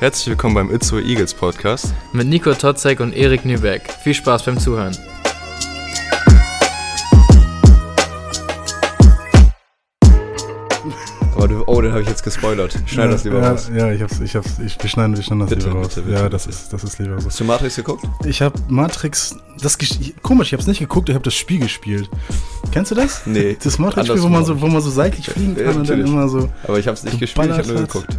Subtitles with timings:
[0.00, 1.94] Herzlich willkommen beim Itzo Eagles Podcast.
[2.12, 3.92] Mit Nico Totzek und Erik Nübeck.
[4.02, 4.96] Viel Spaß beim Zuhören.
[11.36, 12.72] Aber du, oh, den habe ich jetzt gespoilert.
[12.86, 13.70] Schneid ja, das lieber ja, raus.
[13.72, 15.88] Ja, ich hab's, ich hab's, ich, wir schneiden, wir schneiden das Bitte, lieber raus.
[15.88, 16.58] bitte, bitte, ja, das bitte.
[16.58, 17.28] ist, das ist lieber so.
[17.28, 18.04] Hast du Matrix geguckt?
[18.24, 19.78] Ich habe Matrix, das
[20.22, 22.10] komisch, ich habe es nicht geguckt, ich habe das Spiel gespielt.
[22.72, 23.26] Kennst du das?
[23.26, 23.56] Nee.
[23.62, 26.28] Das Matrix-Spiel, wo man so, wo man so seitlich fliegen Ja, kann und dann immer
[26.28, 26.50] so.
[26.64, 28.18] Aber ich habe es nicht gespielt, ich habe nur geguckt.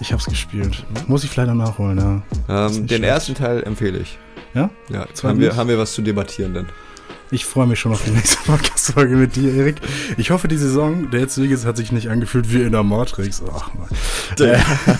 [0.00, 0.84] Ich hab's gespielt.
[1.08, 2.22] Muss ich vielleicht noch nachholen, ja.
[2.66, 3.04] Ähm, den schlecht.
[3.04, 4.18] ersten Teil empfehle ich.
[4.54, 4.70] Ja?
[4.88, 6.66] Ja, Zweiten haben wir, haben wir was zu debattieren denn?
[7.32, 9.76] Ich freue mich schon auf die nächste Podcast-Folge mit dir, Erik.
[10.16, 13.40] Ich hoffe, die Saison der jetzt Weges hat sich nicht angefühlt wie in der Matrix.
[13.54, 13.88] Ach man.
[14.48, 14.58] Äh,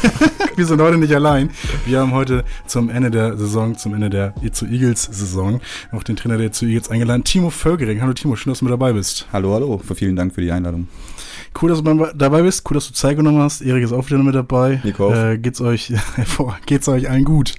[0.56, 1.50] wir sind heute nicht allein.
[1.86, 5.60] Wir haben heute zum Ende der Saison, zum Ende der zu Eagles-Saison,
[5.91, 8.00] noch den Trainer der zu Eagles eingeladen, Timo Völgering.
[8.00, 9.27] Hallo Timo, schön, dass du mit dabei bist.
[9.32, 9.80] Hallo, hallo.
[9.94, 10.86] Vielen Dank für die Einladung.
[11.60, 12.68] Cool, dass du dabei bist.
[12.68, 13.60] Cool, dass du Zeit genommen hast.
[13.60, 14.80] Erik ist auch wieder mit dabei.
[14.84, 15.12] Nico.
[15.12, 15.92] Äh, geht's euch,
[16.66, 17.55] geht's euch allen gut?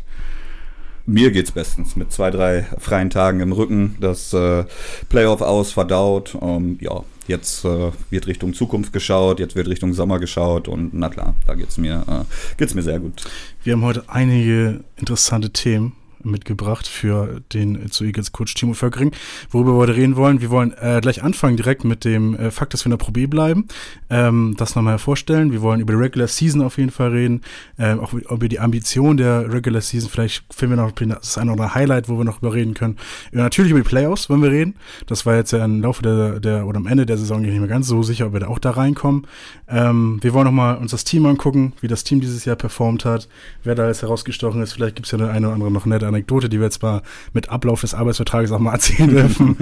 [1.06, 3.98] Mir geht's bestens mit zwei, drei freien Tagen im Rücken.
[4.00, 4.66] Das äh,
[5.10, 6.38] Playoff aus verdaut.
[6.42, 11.10] Ähm, ja, jetzt äh, wird Richtung Zukunft geschaut, jetzt wird Richtung Sommer geschaut und na
[11.10, 13.24] klar, da geht's mir, äh, geht's mir sehr gut.
[13.64, 19.12] Wir haben heute einige interessante Themen mitgebracht für den zu Eagles Coach Timo Völkering,
[19.50, 20.42] worüber wir heute reden wollen.
[20.42, 23.12] Wir wollen äh, gleich anfangen direkt mit dem äh, Fakt, dass wir in der Pro
[23.12, 23.68] B bleiben,
[24.10, 25.52] ähm, das nochmal hervorstellen.
[25.52, 27.42] Wir wollen über die Regular Season auf jeden Fall reden,
[27.78, 30.10] ähm, auch über die Ambition der Regular Season.
[30.10, 32.98] Vielleicht finden wir noch das eine oder andere Highlight, wo wir noch über reden können.
[33.32, 34.76] Ja, natürlich über die Playoffs wollen wir reden.
[35.08, 37.68] Das war jetzt ja im Laufe der, der oder am Ende der Saison nicht mehr
[37.68, 39.28] ganz so sicher, ob wir da auch da reinkommen.
[39.68, 43.28] Ähm, wir wollen nochmal uns das Team angucken, wie das Team dieses Jahr performt hat,
[43.64, 44.74] wer da jetzt herausgestochen ist.
[44.74, 47.02] Vielleicht gibt es ja eine, eine oder andere noch nette Anekdote, die wir jetzt mal
[47.34, 49.58] mit Ablauf des Arbeitsvertrages auch mal erzählen dürfen.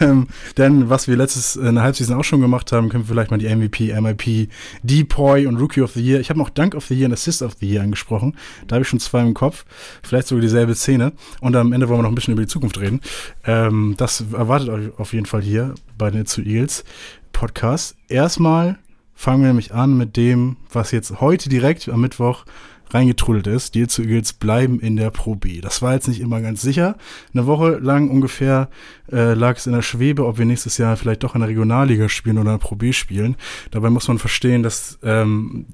[0.00, 3.30] ähm, denn was wir letztes in der Halbseason auch schon gemacht haben, können wir vielleicht
[3.30, 4.50] mal die MVP, MIP,
[4.82, 6.20] Depoy und Rookie of the Year.
[6.20, 8.36] Ich habe noch Dank of the Year und Assist of the Year angesprochen.
[8.66, 9.64] Da habe ich schon zwei im Kopf.
[10.02, 11.12] Vielleicht sogar dieselbe Szene.
[11.40, 13.00] Und am Ende wollen wir noch ein bisschen über die Zukunft reden.
[13.44, 16.84] Ähm, das erwartet euch auf jeden Fall hier bei den zu Eagles
[17.32, 17.96] Podcast.
[18.08, 18.78] Erstmal
[19.14, 22.44] fangen wir nämlich an mit dem, was jetzt heute direkt am Mittwoch
[22.92, 23.74] reingetrudelt ist.
[23.74, 25.60] Die Eagles bleiben in der Pro B.
[25.60, 26.96] Das war jetzt nicht immer ganz sicher.
[27.32, 28.68] Eine Woche lang ungefähr
[29.10, 32.08] äh, lag es in der Schwebe, ob wir nächstes Jahr vielleicht doch in der Regionalliga
[32.08, 33.36] spielen oder in der Pro B spielen.
[33.70, 35.66] Dabei muss man verstehen, dass ähm,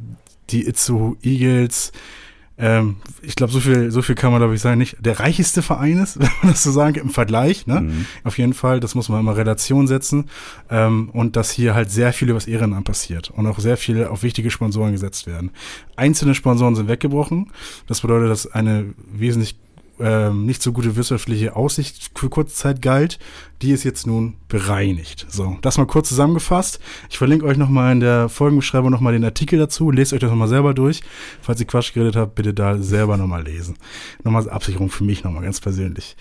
[0.50, 1.93] die Itzu Eagles
[2.59, 5.61] ähm, ich glaube, so viel, so viel kann man, glaube ich, sagen, nicht der reicheste
[5.61, 7.83] Verein ist, wenn man das so sagen im Vergleich, ne?
[7.83, 8.06] Mhm.
[8.25, 10.27] Auf jeden Fall, das muss man immer Relation setzen.
[10.71, 14.22] Ähm, und dass hier halt sehr viel übers Ehrenamt passiert und auch sehr viel auf
[14.22, 15.50] wichtige Sponsoren gesetzt werden.
[15.97, 17.53] Einzelne Sponsoren sind weggebrochen.
[17.87, 19.56] Das bedeutet, dass eine wesentlich
[19.98, 23.18] ähm, nicht so gute wirtschaftliche Aussicht für kurze Zeit galt,
[23.62, 25.26] die ist jetzt nun bereinigt.
[25.28, 26.80] So, das mal kurz zusammengefasst.
[27.10, 29.90] Ich verlinke euch nochmal in der Folgenbeschreibung nochmal den Artikel dazu.
[29.90, 31.02] Lest euch das nochmal selber durch.
[31.40, 33.76] Falls ihr Quatsch geredet habt, bitte da selber nochmal lesen.
[34.22, 36.16] Nochmal Absicherung für mich nochmal ganz persönlich.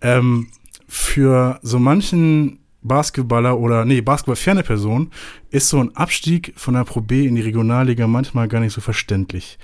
[0.00, 0.48] Ähm,
[0.88, 5.10] für so manchen Basketballer oder, nee, basketballferne Person
[5.50, 8.80] ist so ein Abstieg von der Pro B in die Regionalliga manchmal gar nicht so
[8.80, 9.58] verständlich.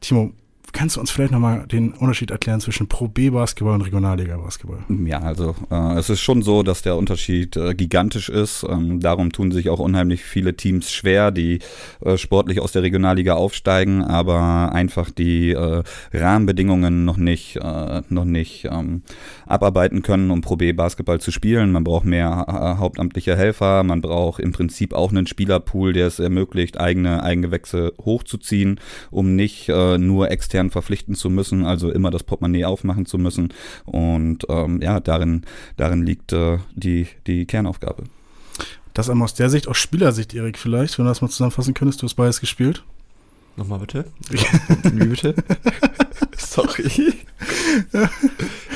[0.00, 0.32] Timo,
[0.72, 4.78] kannst du uns vielleicht nochmal den Unterschied erklären zwischen Pro B Basketball und Regionalliga Basketball?
[5.04, 8.64] Ja, also äh, es ist schon so, dass der Unterschied äh, gigantisch ist.
[8.68, 11.60] Ähm, darum tun sich auch unheimlich viele Teams schwer, die
[12.04, 15.82] äh, sportlich aus der Regionalliga aufsteigen, aber einfach die äh,
[16.12, 19.02] Rahmenbedingungen noch nicht, äh, noch nicht ähm,
[19.46, 21.72] abarbeiten können, um Pro B Basketball zu spielen.
[21.72, 26.18] Man braucht mehr äh, hauptamtliche Helfer, man braucht im Prinzip auch einen Spielerpool, der es
[26.18, 28.80] ermöglicht, eigene Eigengewächse hochzuziehen,
[29.10, 33.54] um nicht nur extern verpflichten zu müssen, also immer das Portemonnaie aufmachen zu müssen.
[33.86, 35.42] Und ähm, ja, darin,
[35.78, 38.04] darin liegt äh, die, die Kernaufgabe.
[38.92, 42.02] Das einmal aus der Sicht, aus Spielersicht, Erik, vielleicht, wenn du das mal zusammenfassen könntest,
[42.02, 42.84] du hast beides gespielt.
[43.56, 44.04] Nochmal bitte?
[44.30, 45.34] Wie bitte?
[46.36, 47.14] Sorry.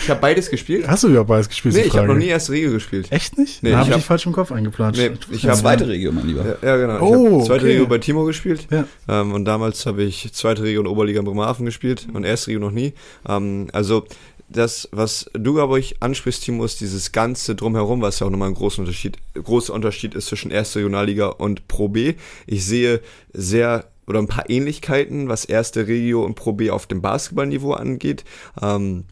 [0.02, 0.86] Ich habe beides gespielt.
[0.86, 1.74] Hast du ja beides gespielt?
[1.74, 3.10] Nee, ich habe noch nie erste Regel gespielt.
[3.10, 3.62] Echt nicht?
[3.62, 5.00] Nee, da ich habe ich hab- dich falsch im Kopf eingeplanscht.
[5.00, 6.44] Nee, ich Ja, hab Zweite Regio, mein Lieber.
[6.62, 7.00] Ja, ja genau.
[7.00, 7.72] Oh, ich zweite okay.
[7.72, 8.66] Regio bei Timo gespielt.
[8.70, 8.84] Ja.
[9.08, 12.60] Ähm, und damals habe ich zweite Regio und Oberliga in Bremerhaven gespielt und erste Regio
[12.60, 12.92] noch nie.
[13.28, 14.04] Ähm, also
[14.48, 18.48] das, was du, glaube ich, ansprichst, Timo, ist dieses ganze Drumherum, was ja auch nochmal
[18.48, 22.14] ein großer Unterschied, großer Unterschied ist zwischen erste Regionalliga und Pro B.
[22.46, 23.00] Ich sehe
[23.32, 28.24] sehr oder ein paar Ähnlichkeiten, was erste Regio und Pro B auf dem Basketballniveau angeht.
[28.62, 29.04] Ähm,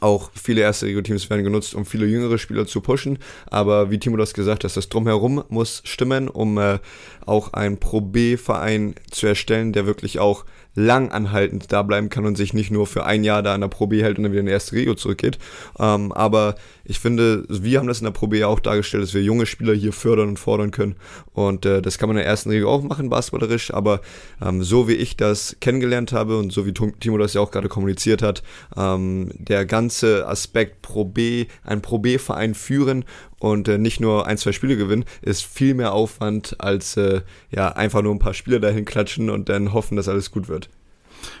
[0.00, 3.18] auch viele erste Regio-Teams werden genutzt, um viele jüngere Spieler zu pushen.
[3.46, 6.78] Aber wie Timo das gesagt hat, das Drumherum muss stimmen, um äh,
[7.26, 10.44] auch einen Pro-B-Verein zu erstellen, der wirklich auch
[10.74, 13.68] lang anhaltend da bleiben kann und sich nicht nur für ein Jahr da in der
[13.68, 15.38] Pro B hält und dann wieder in die erste Regio zurückgeht.
[15.78, 19.14] Ähm, aber ich finde, wir haben das in der Pro B ja auch dargestellt, dass
[19.14, 20.96] wir junge Spieler hier fördern und fordern können.
[21.32, 23.72] Und äh, das kann man in der ersten Regio auch machen, basketballerisch.
[23.72, 24.00] Aber
[24.42, 27.68] ähm, so wie ich das kennengelernt habe und so wie Timo das ja auch gerade
[27.68, 28.42] kommuniziert hat,
[28.76, 33.04] ähm, der ganze Aspekt Pro B, ein Pro B-Verein führen
[33.38, 37.68] und äh, nicht nur ein, zwei Spiele gewinnen, ist viel mehr Aufwand als äh, ja
[37.68, 40.68] einfach nur ein paar Spiele dahin klatschen und dann hoffen, dass alles gut wird.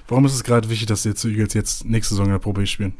[0.08, 2.64] Warum ist es gerade wichtig, dass die Eagles jetzt nächste Saison in der Pro B
[2.64, 2.94] spielen?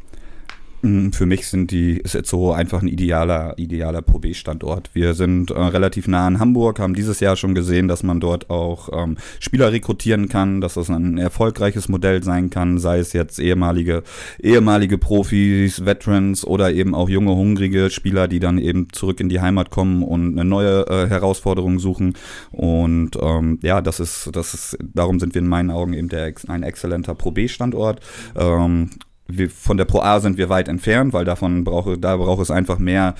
[0.81, 4.89] Mm, für mich sind die, ist jetzt so einfach ein idealer, idealer Pro B-Standort.
[4.93, 8.49] Wir sind äh, relativ nah an Hamburg, haben dieses Jahr schon gesehen, dass man dort
[8.49, 13.39] auch ähm, Spieler rekrutieren kann, dass das ein erfolgreiches Modell sein kann, sei es jetzt
[13.39, 14.03] ehemalige,
[14.39, 19.41] ehemalige Profis, Veterans oder eben auch junge, hungrige Spieler, die dann eben zurück in die
[19.41, 22.15] Heimat kommen und eine neue äh, Herausforderung suchen.
[22.51, 26.33] Und ähm, ja, das ist, das ist, darum sind wir in meinen Augen eben der,
[26.47, 28.01] ein exzellenter Pro B-Standort.
[28.35, 28.89] Ähm,
[29.27, 32.51] wir, von der Pro A sind wir weit entfernt, weil davon brauche, da braucht es
[32.51, 33.15] einfach mehr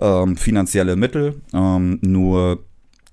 [0.00, 1.40] ähm, finanzielle Mittel.
[1.52, 2.64] Ähm, nur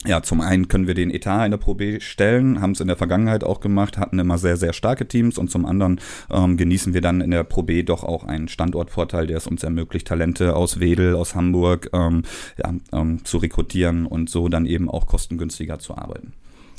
[0.05, 2.87] ja, zum einen können wir den Etat in der Pro B stellen, haben es in
[2.87, 5.99] der Vergangenheit auch gemacht, hatten immer sehr, sehr starke Teams und zum anderen
[6.29, 9.63] ähm, genießen wir dann in der Pro B doch auch einen Standortvorteil, der es uns
[9.63, 12.23] ermöglicht, Talente aus Wedel, aus Hamburg ähm,
[12.57, 16.33] ja, ähm, zu rekrutieren und so dann eben auch kostengünstiger zu arbeiten.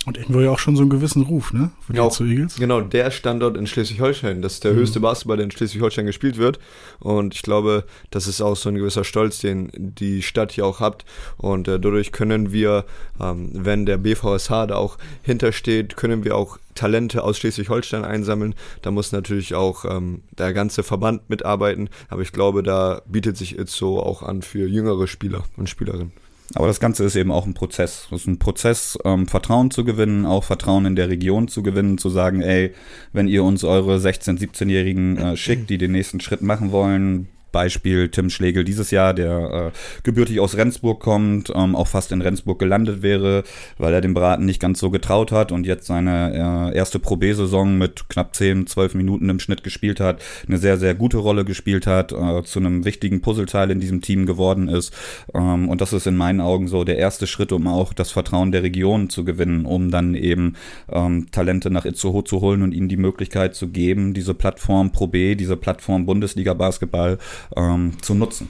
[0.07, 1.71] Und irgendwo ja auch schon so einen gewissen Ruf, ne?
[1.81, 2.57] Für die zu Eagles.
[2.57, 4.43] Genau, der Standort in Schleswig-Holstein.
[4.43, 4.79] Das ist der mhm.
[4.79, 6.59] höchste Basketball, der in Schleswig-Holstein gespielt wird.
[7.01, 10.81] Und ich glaube, das ist auch so ein gewisser Stolz, den die Stadt hier auch
[10.81, 11.05] hat.
[11.37, 12.85] Und äh, dadurch können wir,
[13.21, 18.55] ähm, wenn der BVSH da auch hintersteht, können wir auch Talente aus Schleswig-Holstein einsammeln.
[18.83, 21.91] Da muss natürlich auch ähm, der ganze Verband mitarbeiten.
[22.09, 26.13] Aber ich glaube, da bietet sich jetzt so auch an für jüngere Spieler und Spielerinnen.
[26.55, 28.09] Aber das Ganze ist eben auch ein Prozess.
[28.11, 31.99] Es ist ein Prozess, ähm, Vertrauen zu gewinnen, auch Vertrauen in der Region zu gewinnen,
[31.99, 32.73] zu sagen, ey,
[33.13, 38.09] wenn ihr uns eure 16-, 17-Jährigen äh, schickt, die den nächsten Schritt machen wollen, Beispiel
[38.09, 42.59] Tim Schlegel dieses Jahr, der äh, gebürtig aus Rendsburg kommt, ähm, auch fast in Rendsburg
[42.59, 43.45] gelandet wäre,
[43.79, 47.17] weil er dem Braten nicht ganz so getraut hat und jetzt seine äh, erste Pro
[47.17, 51.45] B-Saison mit knapp 10, 12 Minuten im Schnitt gespielt hat, eine sehr, sehr gute Rolle
[51.45, 54.93] gespielt hat, äh, zu einem wichtigen Puzzleteil in diesem Team geworden ist.
[55.35, 58.53] Ähm, und das ist in meinen Augen so der erste Schritt, um auch das Vertrauen
[58.53, 60.55] der Region zu gewinnen, um dann eben
[60.91, 65.07] ähm, Talente nach Itzehoe zu holen und ihnen die Möglichkeit zu geben, diese Plattform Pro
[65.07, 67.19] B, diese Plattform Bundesliga Basketball
[67.57, 68.49] ähm, zu nutzen.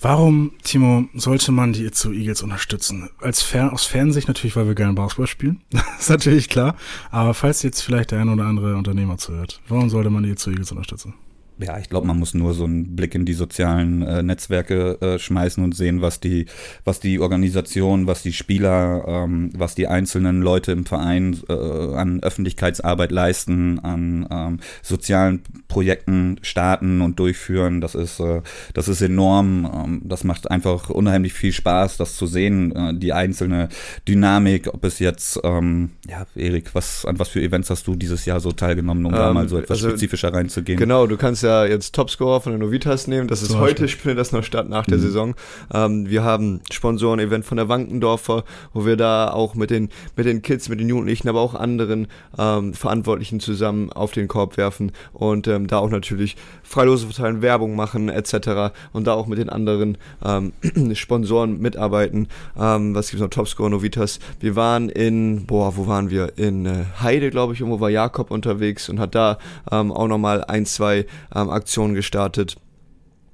[0.00, 3.10] Warum, Timo, sollte man die Itzu Eagles unterstützen?
[3.20, 5.60] Als Fan, aus Fernsicht natürlich, weil wir gerne Basketball spielen.
[5.98, 6.76] ist natürlich klar.
[7.10, 10.50] Aber falls jetzt vielleicht der ein oder andere Unternehmer zuhört, warum sollte man die Itzu
[10.50, 11.14] Eagles unterstützen?
[11.60, 15.18] Ja, ich glaube, man muss nur so einen Blick in die sozialen äh, Netzwerke äh,
[15.18, 16.46] schmeißen und sehen, was die,
[16.84, 22.22] was die Organisation, was die Spieler, ähm, was die einzelnen Leute im Verein äh, an
[22.22, 27.80] Öffentlichkeitsarbeit leisten, an ähm, sozialen Projekten starten und durchführen.
[27.80, 28.42] Das ist, äh,
[28.74, 29.68] das ist enorm.
[29.72, 33.68] Ähm, das macht einfach unheimlich viel Spaß, das zu sehen, äh, die einzelne
[34.06, 38.26] Dynamik, ob es jetzt, ähm, ja, Erik, was, an was für Events hast du dieses
[38.26, 40.78] Jahr so teilgenommen, um da ähm, mal so etwas also, spezifischer reinzugehen?
[40.78, 43.28] Genau, du kannst ja ja jetzt Topscorer von der Novitas nehmen.
[43.28, 44.02] Das ist heute, Beispiel.
[44.02, 45.02] findet das noch statt nach der mhm.
[45.02, 45.34] Saison.
[45.72, 50.42] Ähm, wir haben Sponsoren-Event von der Wankendorfer, wo wir da auch mit den, mit den
[50.42, 52.08] Kids, mit den Jugendlichen, aber auch anderen
[52.38, 57.74] ähm, Verantwortlichen zusammen auf den Korb werfen und ähm, da auch natürlich Freilose verteilen, Werbung
[57.74, 58.74] machen etc.
[58.92, 60.52] und da auch mit den anderen ähm,
[60.94, 62.28] Sponsoren mitarbeiten.
[62.58, 63.30] Ähm, was gibt es noch?
[63.30, 64.18] Topscorer Novitas.
[64.40, 66.32] Wir waren in, boah, wo waren wir?
[66.36, 69.38] In äh, Heide, glaube ich, irgendwo war Jakob unterwegs und hat da
[69.70, 71.06] ähm, auch nochmal ein, zwei
[71.42, 72.56] ähm, Aktionen gestartet.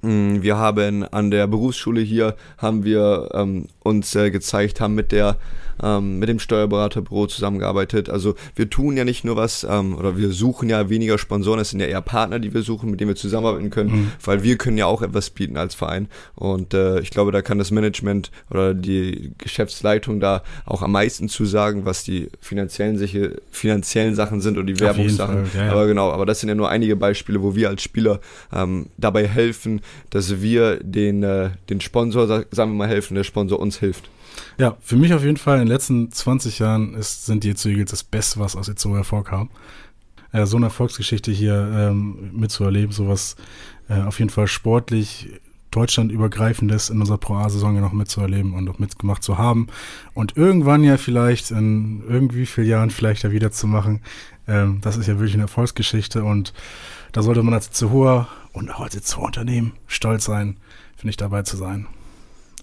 [0.01, 5.11] Mm, wir haben an der Berufsschule hier haben wir ähm, uns äh, gezeigt, haben mit
[5.11, 5.37] der
[5.81, 8.09] ähm, mit dem Steuerberaterbüro zusammengearbeitet.
[8.09, 11.69] Also wir tun ja nicht nur was, ähm, oder wir suchen ja weniger Sponsoren, es
[11.69, 14.11] sind ja eher Partner, die wir suchen, mit denen wir zusammenarbeiten können, mhm.
[14.23, 16.07] weil wir können ja auch etwas bieten als Verein.
[16.35, 21.29] Und äh, ich glaube, da kann das Management oder die Geschäftsleitung da auch am meisten
[21.29, 25.45] zu sagen, was die finanziellen, sicher, finanziellen Sachen sind und die Werbungssachen.
[25.55, 25.71] Ja, ja.
[25.71, 28.19] Aber genau, aber das sind ja nur einige Beispiele, wo wir als Spieler
[28.53, 33.59] ähm, dabei helfen, dass wir den, äh, den Sponsor, sagen wir mal, helfen, der Sponsor
[33.59, 34.09] uns hilft.
[34.57, 37.69] Ja, für mich auf jeden Fall in den letzten 20 Jahren ist, sind die Itzu
[37.69, 39.49] Eagles das Beste, was aus Itzu hervorkam.
[40.31, 43.35] Äh, so eine Erfolgsgeschichte hier ähm, mitzuerleben, sowas
[43.89, 45.29] äh, auf jeden Fall sportlich
[45.71, 49.67] deutschlandübergreifendes in unserer Pro A-Saison ja noch mitzuerleben und auch mitgemacht zu haben
[50.13, 54.01] und irgendwann ja vielleicht in irgendwie vielen Jahren vielleicht ja wieder zu machen.
[54.47, 56.53] Ähm, das ist ja wirklich eine Erfolgsgeschichte und
[57.11, 60.57] da sollte man als Itzehoer und auch als Itzehoer Unternehmen stolz sein,
[60.95, 61.87] finde ich, dabei zu sein.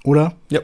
[0.04, 0.34] Oder?
[0.50, 0.60] Ja.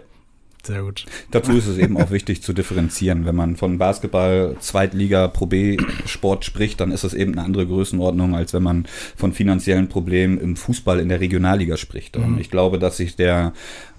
[0.65, 1.07] Sehr gut.
[1.31, 3.25] Dazu ist es eben auch wichtig zu differenzieren.
[3.25, 7.67] Wenn man von Basketball, Zweitliga, Pro B Sport spricht, dann ist es eben eine andere
[7.67, 8.87] Größenordnung, als wenn man
[9.17, 12.19] von finanziellen Problemen im Fußball in der Regionalliga spricht.
[12.19, 12.39] Mhm.
[12.39, 13.53] Ich glaube, dass sich der,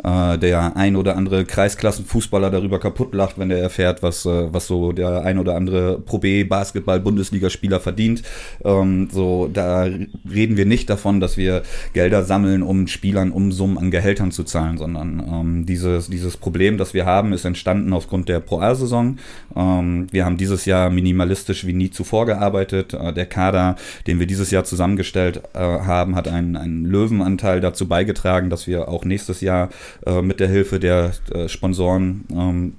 [0.03, 4.67] äh, der ein oder andere Kreisklassenfußballer darüber kaputt lacht, wenn er erfährt, was, äh, was
[4.67, 8.21] so der ein oder andere Pro B Basketball Bundesligaspieler verdient.
[8.63, 9.87] Ähm, so, da
[10.29, 11.63] reden wir nicht davon, dass wir
[11.93, 16.48] Gelder sammeln, um Spielern um Summen an Gehältern zu zahlen, sondern ähm, dieses, dieses Problem
[16.49, 19.17] Problem, das wir haben, ist entstanden aufgrund der Pro A-Saison.
[19.55, 22.95] Ähm, wir haben dieses Jahr minimalistisch wie nie zuvor gearbeitet.
[22.95, 23.75] Äh, der Kader,
[24.07, 28.87] den wir dieses Jahr zusammengestellt äh, haben, hat einen, einen, Löwenanteil dazu beigetragen, dass wir
[28.87, 29.69] auch nächstes Jahr
[30.07, 32.73] äh, mit der Hilfe der äh, Sponsoren ähm,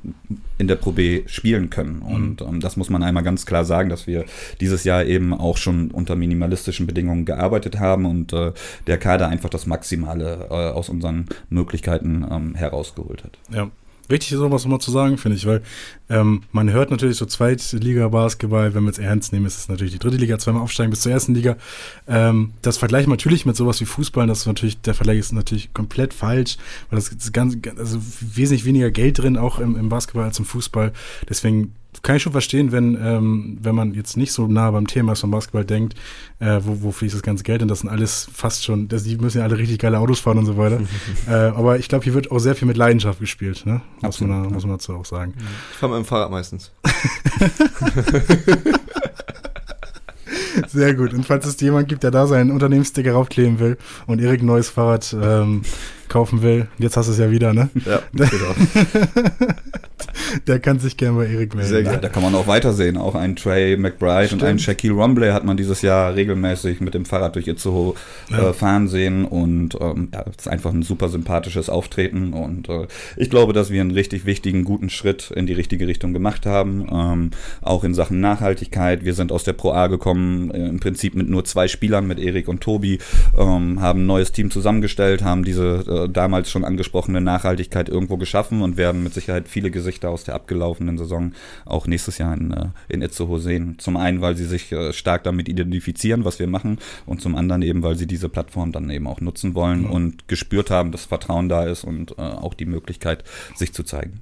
[0.61, 2.03] in der Pro B spielen können.
[2.07, 2.15] Mhm.
[2.15, 4.27] Und ähm, das muss man einmal ganz klar sagen, dass wir
[4.61, 8.53] dieses Jahr eben auch schon unter minimalistischen Bedingungen gearbeitet haben und äh,
[8.87, 13.39] der Kader einfach das Maximale äh, aus unseren Möglichkeiten ähm, herausgeholt hat.
[13.53, 13.71] Ja.
[14.11, 15.63] Wichtig ist sowas nochmal zu sagen, finde ich, weil
[16.09, 20.01] ähm, man hört natürlich so Zweitliga-Basketball, wenn wir es ernst nehmen, ist es natürlich die
[20.01, 21.57] dritte Liga, zweimal aufsteigen bis zur ersten Liga.
[22.09, 25.33] Ähm, das vergleicht man natürlich mit sowas wie Fußball, das ist natürlich, der Vergleich ist
[25.33, 26.57] natürlich komplett falsch,
[26.91, 30.45] weil das ist ganz, also wesentlich weniger Geld drin, auch im, im Basketball als im
[30.45, 30.93] Fußball.
[31.29, 31.73] Deswegen
[32.03, 35.21] kann ich schon verstehen, wenn, ähm, wenn man jetzt nicht so nah beim Thema ist
[35.21, 35.95] vom Basketball denkt,
[36.39, 39.17] äh, wo, wo fließt das ganze Geld und das sind alles fast schon, das, die
[39.17, 40.81] müssen ja alle richtig geile Autos fahren und so weiter.
[41.29, 43.83] äh, aber ich glaube, hier wird auch sehr viel mit Leidenschaft gespielt, ne?
[43.97, 44.51] Muss, Absolut, man, ja.
[44.51, 45.35] muss man dazu auch sagen.
[45.73, 46.73] Ich fahre mit dem Fahrrad meistens.
[50.69, 51.13] Sehr gut.
[51.13, 55.17] Und falls es jemand gibt, der da seinen Unternehmenssticker raufkleben will und Erik neues Fahrrad
[55.21, 55.63] ähm,
[56.11, 57.71] kaufen will, jetzt hast du es ja wieder, ne?
[57.87, 58.55] Ja, genau.
[60.47, 61.69] der kann sich gerne bei Erik melden.
[61.69, 61.99] Sehr gerne.
[61.99, 62.97] Da kann man auch weitersehen.
[62.97, 64.43] Auch ein Trey McBride Stimmt.
[64.43, 67.95] und ein Shaquille Rumbley hat man dieses Jahr regelmäßig mit dem Fahrrad durch Itzehoe
[68.31, 68.51] ja.
[68.51, 69.25] äh, fahren sehen.
[69.25, 72.33] Und ähm, ja, ist einfach ein super sympathisches Auftreten.
[72.33, 72.87] Und äh,
[73.17, 76.87] ich glaube, dass wir einen richtig wichtigen, guten Schritt in die richtige Richtung gemacht haben.
[76.91, 77.31] Ähm,
[77.63, 79.05] auch in Sachen Nachhaltigkeit.
[79.05, 82.19] Wir sind aus der Pro A gekommen, äh, im Prinzip mit nur zwei Spielern, mit
[82.19, 82.99] Erik und Tobi,
[83.37, 88.63] ähm, haben ein neues Team zusammengestellt, haben diese äh, damals schon angesprochene Nachhaltigkeit irgendwo geschaffen
[88.63, 91.33] und werden mit Sicherheit viele Gesichter aus der abgelaufenen Saison
[91.65, 93.77] auch nächstes Jahr in, äh, in Itzehoe sehen.
[93.79, 97.63] Zum einen, weil sie sich äh, stark damit identifizieren, was wir machen, und zum anderen
[97.63, 99.91] eben, weil sie diese Plattform dann eben auch nutzen wollen mhm.
[99.91, 104.21] und gespürt haben, dass Vertrauen da ist und äh, auch die Möglichkeit, sich zu zeigen.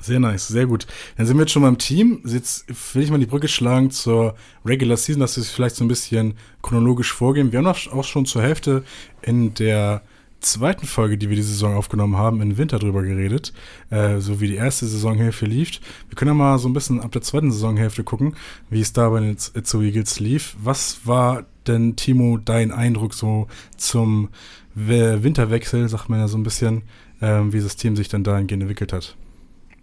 [0.00, 0.86] Sehr nice, sehr gut.
[1.16, 2.20] Dann sind wir jetzt schon beim Team.
[2.24, 5.84] Jetzt will ich mal die Brücke schlagen zur Regular Season, dass wir es vielleicht so
[5.84, 7.50] ein bisschen chronologisch vorgehen.
[7.50, 8.84] Wir haben auch schon zur Hälfte
[9.22, 10.02] in der
[10.46, 13.52] zweiten Folge, die wir die Saison aufgenommen haben, im Winter drüber geredet,
[13.90, 15.80] äh, so wie die erste Saisonhälfte lief.
[16.08, 18.34] Wir können ja mal so ein bisschen ab der zweiten Saisonhälfte gucken,
[18.70, 20.56] wie es da bei den Itzo Eagles lief.
[20.62, 24.28] Was war denn, Timo, dein Eindruck so zum
[24.74, 26.82] Winterwechsel, sagt man ja so ein bisschen,
[27.20, 29.16] äh, wie das Team sich dann dahingehend entwickelt hat?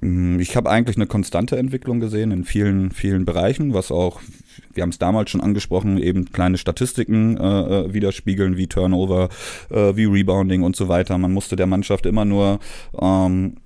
[0.03, 4.21] Mm, ich habe eigentlich eine konstante Entwicklung gesehen in vielen, vielen Bereichen, was auch
[4.73, 9.29] wir haben es damals schon angesprochen, eben kleine Statistiken äh, äh, widerspiegeln, wie Turnover,
[9.69, 11.17] äh, wie Rebounding und so weiter.
[11.17, 12.59] Man musste der Mannschaft immer nur
[12.99, 13.57] ähm,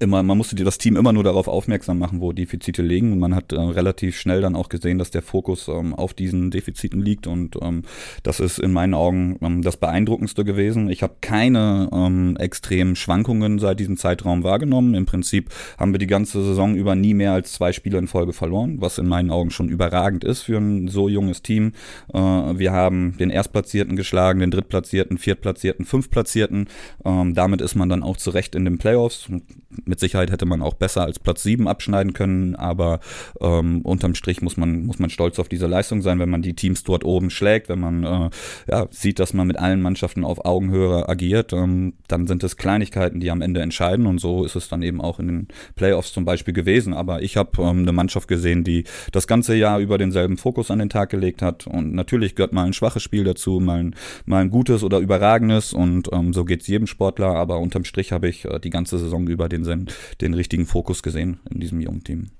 [0.00, 3.18] immer, man musste dir das Team immer nur darauf aufmerksam machen, wo Defizite liegen.
[3.18, 7.00] Man hat äh, relativ schnell dann auch gesehen, dass der Fokus ähm, auf diesen Defiziten
[7.00, 7.26] liegt.
[7.26, 7.82] Und ähm,
[8.22, 10.88] das ist in meinen Augen ähm, das Beeindruckendste gewesen.
[10.88, 14.94] Ich habe keine ähm, extremen Schwankungen seit diesem Zeitraum wahrgenommen.
[14.94, 18.32] Im Prinzip haben wir die ganze Saison über nie mehr als zwei Spiele in Folge
[18.32, 21.72] verloren, was in meinen Augen schon überragend ist für ein so junges Team.
[22.12, 26.68] Äh, wir haben den Erstplatzierten geschlagen, den Drittplatzierten, Viertplatzierten, Fünftplatzierten.
[27.04, 29.28] Ähm, damit ist man dann auch zurecht in den Playoffs
[29.90, 33.00] mit Sicherheit hätte man auch besser als Platz 7 abschneiden können, aber
[33.40, 36.54] ähm, unterm Strich muss man, muss man stolz auf diese Leistung sein, wenn man die
[36.54, 38.30] Teams dort oben schlägt, wenn man äh,
[38.70, 43.20] ja, sieht, dass man mit allen Mannschaften auf Augenhöhe agiert, ähm, dann sind es Kleinigkeiten,
[43.20, 46.24] die am Ende entscheiden und so ist es dann eben auch in den Playoffs zum
[46.24, 46.94] Beispiel gewesen.
[46.94, 50.78] Aber ich habe ähm, eine Mannschaft gesehen, die das ganze Jahr über denselben Fokus an
[50.78, 53.94] den Tag gelegt hat und natürlich gehört mal ein schwaches Spiel dazu, mal ein,
[54.24, 58.12] mal ein gutes oder überragendes und ähm, so geht es jedem Sportler, aber unterm Strich
[58.12, 61.80] habe ich äh, die ganze Saison über denselben den, den richtigen Fokus gesehen in diesem
[61.80, 62.30] jungen Team.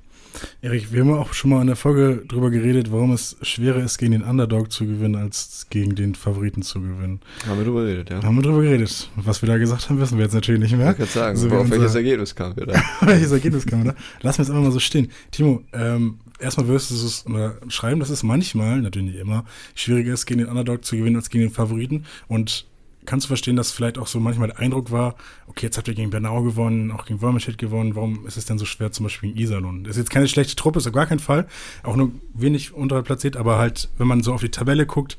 [0.63, 3.99] Erik, wir haben auch schon mal in der Folge darüber geredet, warum es schwerer ist,
[3.99, 7.21] gegen den Underdog zu gewinnen, als gegen den Favoriten zu gewinnen.
[7.47, 8.23] Haben wir darüber geredet, ja.
[8.23, 9.11] Haben wir darüber geredet.
[9.17, 10.93] Was wir da gesagt haben, wissen wir jetzt natürlich nicht mehr.
[10.93, 12.83] Ich kann sagen, so auf welches Ergebnis kamen wir da?
[13.01, 13.99] welches Ergebnis kamen wir da?
[14.23, 15.11] Lass mir jetzt einfach mal so stehen.
[15.31, 17.25] Timo, ähm, erstmal wirst du es
[17.69, 19.45] schreiben, dass es manchmal, natürlich nicht immer,
[19.75, 22.05] schwieriger ist, gegen den Underdog zu gewinnen, als gegen den Favoriten.
[22.29, 22.67] Und
[23.11, 25.17] kannst du verstehen, dass vielleicht auch so manchmal der Eindruck war,
[25.49, 28.57] okay, jetzt habt ihr gegen Bernau gewonnen, auch gegen Wormerstedt gewonnen, warum ist es denn
[28.57, 29.83] so schwer zum Beispiel gegen Iserlohn?
[29.83, 31.49] Das ist jetzt keine schlechte Truppe, ist auf gar keinen Fall,
[31.83, 35.19] auch nur wenig unterhalb platziert, aber halt, wenn man so auf die Tabelle guckt,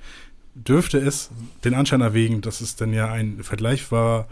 [0.56, 1.32] dürfte es
[1.66, 4.30] den Anschein erwägen, dass es dann ja ein Vergleich war,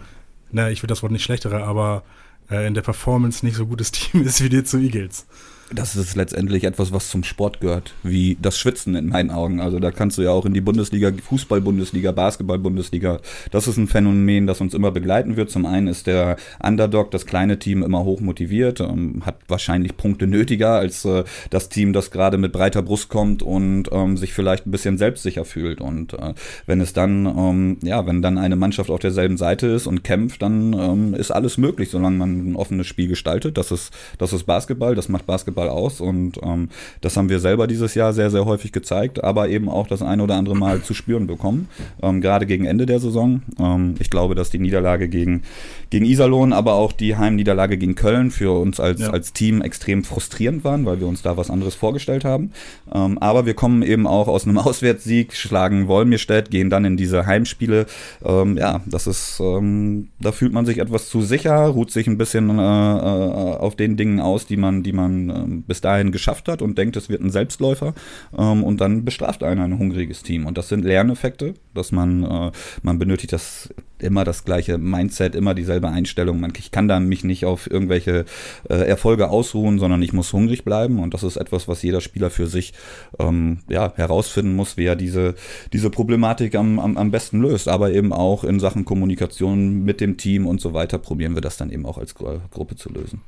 [0.53, 2.03] na, ich will das Wort nicht schlechtere, aber
[2.49, 5.25] äh, in der Performance nicht so gutes Team ist wie die zu Eagles
[5.71, 9.59] das ist letztendlich etwas, was zum Sport gehört, wie das Schwitzen in meinen Augen.
[9.59, 13.19] Also da kannst du ja auch in die Bundesliga, Fußball-Bundesliga, Basketball-Bundesliga,
[13.51, 15.51] das ist ein Phänomen, das uns immer begleiten wird.
[15.51, 20.27] Zum einen ist der Underdog, das kleine Team, immer hoch motiviert, ähm, hat wahrscheinlich Punkte
[20.27, 24.65] nötiger als äh, das Team, das gerade mit breiter Brust kommt und ähm, sich vielleicht
[24.65, 25.81] ein bisschen selbstsicher fühlt.
[25.81, 26.33] Und äh,
[26.65, 30.41] wenn es dann, ähm, ja, wenn dann eine Mannschaft auf derselben Seite ist und kämpft,
[30.41, 33.57] dann ähm, ist alles möglich, solange man ein offenes Spiel gestaltet.
[33.57, 36.01] Das ist, das ist Basketball, das macht Basketball Fußball aus.
[36.01, 36.69] Und ähm,
[37.01, 40.21] das haben wir selber dieses Jahr sehr, sehr häufig gezeigt, aber eben auch das ein
[40.21, 41.67] oder andere Mal zu spüren bekommen.
[42.01, 43.41] Ähm, gerade gegen Ende der Saison.
[43.59, 45.43] Ähm, ich glaube, dass die Niederlage gegen,
[45.89, 49.09] gegen Iserlohn, aber auch die Heimniederlage gegen Köln für uns als, ja.
[49.09, 52.51] als Team extrem frustrierend waren, weil wir uns da was anderes vorgestellt haben.
[52.93, 57.25] Ähm, aber wir kommen eben auch aus einem Auswärtssieg, schlagen Wolmirstedt, gehen dann in diese
[57.25, 57.85] Heimspiele.
[58.23, 62.17] Ähm, ja, das ist, ähm, da fühlt man sich etwas zu sicher, ruht sich ein
[62.17, 66.47] bisschen äh, äh, auf den Dingen aus, die man, die man äh, bis dahin geschafft
[66.47, 67.93] hat und denkt, es wird ein Selbstläufer
[68.37, 70.45] ähm, und dann bestraft einen ein hungriges Team.
[70.45, 72.51] Und das sind Lerneffekte, dass man, äh,
[72.83, 76.39] man benötigt das immer das gleiche Mindset, immer dieselbe Einstellung.
[76.39, 78.25] Man, ich kann da mich nicht auf irgendwelche
[78.69, 82.29] äh, Erfolge ausruhen, sondern ich muss hungrig bleiben und das ist etwas, was jeder Spieler
[82.29, 82.73] für sich
[83.19, 85.35] ähm, ja, herausfinden muss, wie er diese,
[85.73, 87.67] diese Problematik am, am, am besten löst.
[87.67, 91.57] Aber eben auch in Sachen Kommunikation mit dem Team und so weiter probieren wir das
[91.57, 93.21] dann eben auch als Gruppe zu lösen.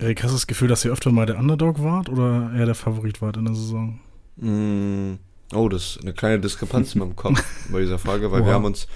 [0.00, 2.74] Erik, hast du das Gefühl, dass ihr öfter mal der Underdog wart oder eher der
[2.74, 4.00] Favorit wart in der Saison?
[4.36, 5.16] Mm,
[5.52, 8.46] oh, das ist eine kleine Diskrepanz in meinem Kopf bei dieser Frage, weil wow.
[8.46, 8.88] wir haben uns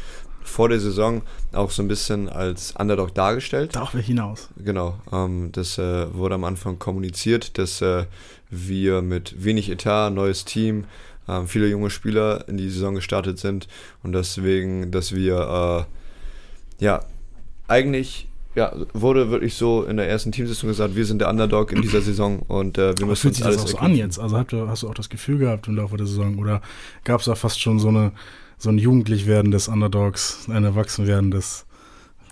[0.42, 1.20] vor der Saison
[1.52, 3.76] auch so ein bisschen als Underdog dargestellt.
[3.76, 4.48] Darauf wir hinaus.
[4.56, 8.06] Genau, ähm, das äh, wurde am Anfang kommuniziert, dass äh,
[8.48, 10.86] wir mit wenig Etat, neues Team,
[11.28, 13.68] äh, viele junge Spieler in die Saison gestartet sind
[14.02, 15.86] und deswegen, dass wir
[16.80, 17.00] äh, ja
[17.68, 21.82] eigentlich ja, wurde wirklich so in der ersten Teamsitzung gesagt, wir sind der Underdog in
[21.82, 24.18] dieser Saison und äh, wir Aber müssen fühlt sich das auch so an jetzt?
[24.18, 26.62] Also hast du, hast du auch das Gefühl gehabt im Laufe der Saison oder
[27.04, 28.12] gab es da fast schon so eine
[28.56, 31.66] so ein Jugendlichwerden des Underdogs, ein Erwachsenwerden des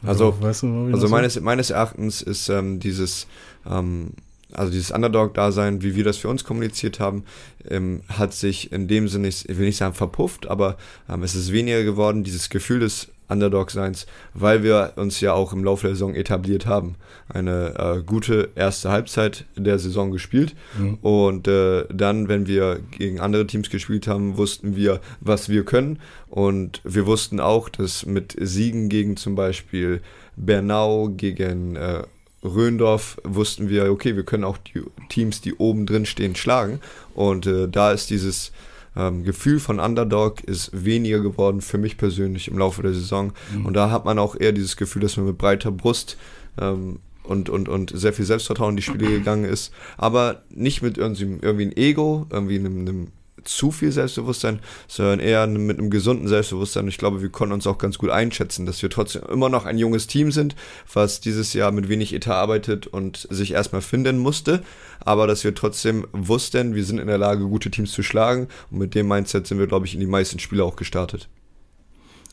[0.04, 3.28] also, weißt du, also meines, meines Erachtens ist ähm, dieses
[3.64, 4.14] ähm,
[4.52, 7.24] also dieses Underdog-Dasein, wie wir das für uns kommuniziert haben,
[7.68, 10.76] ähm, hat sich in dem Sinne, ich will nicht sagen verpufft, aber
[11.08, 15.64] ähm, es ist weniger geworden, dieses Gefühl des Underdog-Seins, weil wir uns ja auch im
[15.64, 16.96] Laufe der Saison etabliert haben.
[17.28, 20.98] Eine äh, gute erste Halbzeit der Saison gespielt mhm.
[21.02, 25.98] und äh, dann, wenn wir gegen andere Teams gespielt haben, wussten wir, was wir können
[26.28, 30.00] und wir wussten auch, dass mit Siegen gegen zum Beispiel
[30.36, 32.02] Bernau, gegen äh,
[32.44, 36.80] Röndorf wussten wir, okay, wir können auch die Teams, die oben drin stehen, schlagen
[37.14, 38.52] und äh, da ist dieses
[38.96, 43.32] ähm, Gefühl von Underdog ist weniger geworden für mich persönlich im Laufe der Saison.
[43.54, 43.66] Mhm.
[43.66, 46.16] Und da hat man auch eher dieses Gefühl, dass man mit breiter Brust
[46.60, 49.72] ähm, und, und, und sehr viel Selbstvertrauen in die Spiele gegangen ist.
[49.96, 53.08] Aber nicht mit irgendwie, irgendwie ein Ego, irgendwie einem, einem
[53.44, 56.88] zu viel Selbstbewusstsein, sondern eher mit einem gesunden Selbstbewusstsein.
[56.88, 59.78] Ich glaube, wir konnten uns auch ganz gut einschätzen, dass wir trotzdem immer noch ein
[59.78, 60.56] junges Team sind,
[60.92, 64.62] was dieses Jahr mit wenig Etat arbeitet und sich erstmal finden musste,
[65.00, 68.78] aber dass wir trotzdem wussten, wir sind in der Lage, gute Teams zu schlagen und
[68.78, 71.28] mit dem Mindset sind wir, glaube ich, in die meisten Spiele auch gestartet.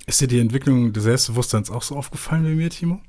[0.08, 3.02] Ist dir die Entwicklung des Selbstbewusstseins auch so aufgefallen wie mir, Timo?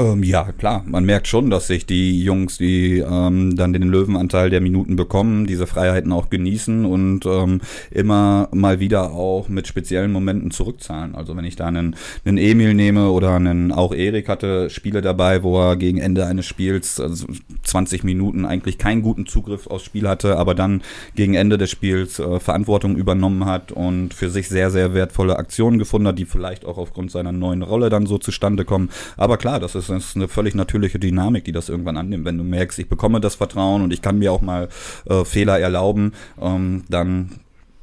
[0.00, 0.82] Ähm, ja, klar.
[0.86, 5.46] Man merkt schon, dass sich die Jungs, die ähm, dann den Löwenanteil der Minuten bekommen,
[5.46, 7.60] diese Freiheiten auch genießen und ähm,
[7.90, 11.14] immer mal wieder auch mit speziellen Momenten zurückzahlen.
[11.14, 15.42] Also wenn ich da einen, einen Emil nehme oder einen, auch Erik hatte Spiele dabei,
[15.42, 17.26] wo er gegen Ende eines Spiels, also
[17.64, 20.80] 20 Minuten, eigentlich keinen guten Zugriff aufs Spiel hatte, aber dann
[21.14, 25.78] gegen Ende des Spiels äh, Verantwortung übernommen hat und für sich sehr, sehr wertvolle Aktionen
[25.78, 28.88] gefunden hat, die vielleicht auch aufgrund seiner neuen Rolle dann so zustande kommen.
[29.18, 32.24] Aber klar, das ist ist eine völlig natürliche Dynamik, die das irgendwann annimmt.
[32.24, 34.68] Wenn du merkst, ich bekomme das Vertrauen und ich kann mir auch mal
[35.06, 37.40] äh, Fehler erlauben, ähm, dann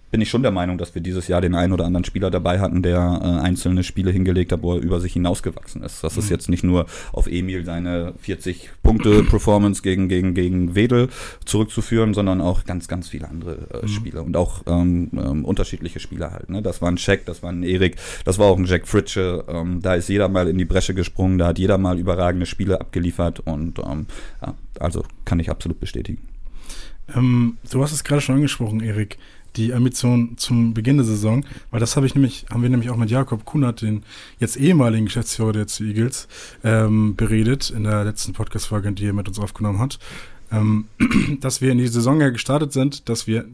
[0.10, 2.60] bin ich schon der Meinung, dass wir dieses Jahr den einen oder anderen Spieler dabei
[2.60, 6.04] hatten, der äh, einzelne Spiele hingelegt hat, wo er über sich hinausgewachsen ist.
[6.04, 6.20] Das mhm.
[6.20, 11.10] ist jetzt nicht nur auf Emil seine 40 Punkte Performance gegen, gegen, gegen Wedel
[11.46, 13.88] zurückzuführen, sondern auch ganz, ganz viele andere äh, mhm.
[13.90, 16.50] Spiele und auch ähm, ähm, unterschiedliche Spieler halt.
[16.50, 16.62] Ne?
[16.62, 19.44] Das war ein Jack, das war ein Erik, das war auch ein Jack Fritsche.
[19.48, 22.80] Ähm, da ist jeder mal in die Bresche gesprungen, da hat jeder mal überragende Spiele
[22.80, 24.06] abgeliefert und ähm,
[24.42, 26.22] ja, also kann ich absolut bestätigen.
[27.16, 29.18] Ähm, du hast es gerade schon angesprochen, Erik
[29.58, 32.98] die Ambition zum Beginn der Saison, weil das habe ich nämlich, haben wir nämlich auch
[32.98, 34.04] mit Jakob Kunert, den
[34.40, 36.28] jetzt ehemaligen Geschäftsführer der zu Eagles,
[36.64, 40.00] ähm, beredet in der letzten Podcast-Folge, die er mit uns aufgenommen hat,
[40.52, 40.86] ähm,
[41.42, 43.46] dass wir in die Saison ja gestartet sind, dass wir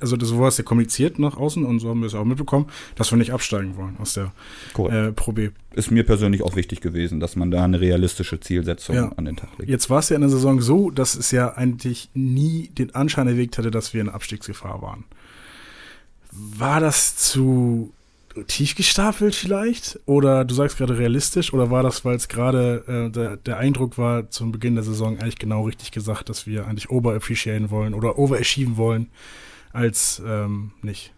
[0.00, 2.66] also das war es ja kommuniziert nach außen und so haben wir es auch mitbekommen,
[2.96, 4.32] dass wir nicht absteigen wollen aus der
[4.76, 5.50] äh, Pro B.
[5.72, 9.12] Ist mir persönlich auch wichtig gewesen, dass man da eine realistische Zielsetzung ja.
[9.16, 9.70] an den Tag legt.
[9.70, 13.28] Jetzt war es ja in der Saison so, dass es ja eigentlich nie den Anschein
[13.28, 15.04] erwägt hätte, dass wir in Abstiegsgefahr waren.
[16.32, 17.92] War das zu
[18.46, 19.98] tief gestapelt vielleicht?
[20.06, 21.52] Oder du sagst gerade realistisch?
[21.52, 25.18] Oder war das, weil es gerade äh, der, der, Eindruck war zum Beginn der Saison
[25.18, 29.08] eigentlich genau richtig gesagt, dass wir eigentlich over-appreciaten wollen oder over-achieven wollen,
[29.72, 31.12] als ähm, nicht?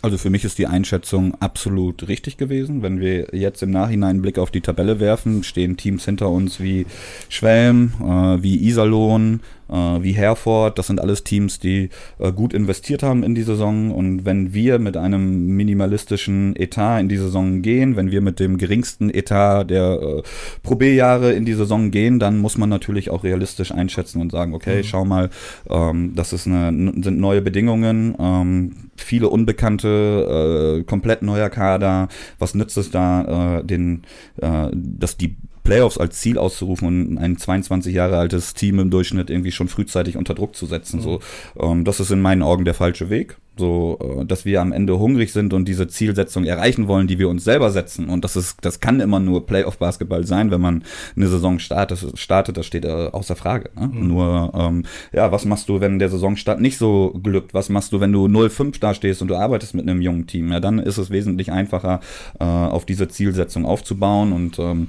[0.00, 2.82] Also für mich ist die Einschätzung absolut richtig gewesen.
[2.82, 6.60] Wenn wir jetzt im Nachhinein einen Blick auf die Tabelle werfen, stehen Teams hinter uns
[6.60, 6.86] wie
[7.28, 10.78] Schwelm, äh, wie Iserlohn, wie Herford.
[10.78, 13.90] Das sind alles Teams, die äh, gut investiert haben in die Saison.
[13.90, 18.58] Und wenn wir mit einem minimalistischen Etat in die Saison gehen, wenn wir mit dem
[18.58, 20.22] geringsten Etat der äh,
[20.62, 24.54] Pro B-Jahre in die Saison gehen, dann muss man natürlich auch realistisch einschätzen und sagen,
[24.54, 24.84] okay, mhm.
[24.84, 25.30] schau mal,
[25.68, 26.70] ähm, das ist eine,
[27.02, 32.08] sind neue Bedingungen, ähm, viele Unbekannte, äh, komplett neuer Kader.
[32.38, 34.02] Was nützt es da, äh, den,
[34.40, 35.36] äh, dass die
[35.68, 40.16] Playoffs als Ziel auszurufen und ein 22 Jahre altes Team im Durchschnitt irgendwie schon frühzeitig
[40.16, 40.98] unter Druck zu setzen.
[40.98, 41.02] Mhm.
[41.02, 41.20] So,
[41.60, 43.36] ähm, das ist in meinen Augen der falsche Weg.
[43.58, 47.28] So, äh, dass wir am Ende hungrig sind und diese Zielsetzung erreichen wollen, die wir
[47.28, 48.08] uns selber setzen.
[48.08, 50.84] Und das ist, das kann immer nur Playoff-Basketball sein, wenn man
[51.16, 53.70] eine Saison startet, startet das steht äh, außer Frage.
[53.78, 53.88] Ne?
[53.88, 54.08] Mhm.
[54.08, 57.54] Nur, ähm, ja, was machst du, wenn der Saisonstart nicht so glückt?
[57.54, 60.52] Was machst du, wenn du 0-5 da stehst und du arbeitest mit einem jungen Team?
[60.52, 62.00] Ja, dann ist es wesentlich einfacher,
[62.38, 64.88] äh, auf diese Zielsetzung aufzubauen und ähm,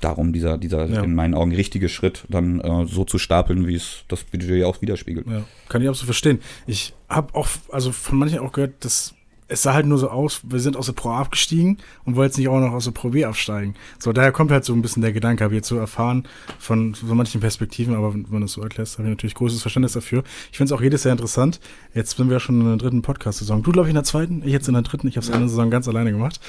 [0.00, 1.02] darum dieser, dieser ja.
[1.02, 4.80] in meinen Augen richtige Schritt dann äh, so zu stapeln, wie es das Budget auch
[4.82, 5.26] widerspiegelt.
[5.26, 6.40] Ja, kann ich absolut verstehen.
[6.66, 9.14] Ich habe auch, also von manchen auch gehört, dass
[9.50, 12.28] es sah halt nur so aus, wir sind aus der Pro A abgestiegen und wollen
[12.28, 13.74] jetzt nicht auch noch aus der Pro B absteigen.
[13.98, 16.26] So, daher kommt halt so ein bisschen der Gedanke, habe ich jetzt so erfahren
[16.58, 19.92] von so manchen Perspektiven, aber wenn man das so erklärt, habe ich natürlich großes Verständnis
[19.92, 20.22] dafür.
[20.52, 21.60] Ich finde es auch jedes Jahr interessant.
[21.94, 23.62] Jetzt sind wir schon in der dritten Podcast-Saison.
[23.62, 25.34] Du, glaube ich, in der zweiten, ich jetzt in der dritten, ich habe es ja.
[25.34, 26.40] in der Saison ganz alleine gemacht.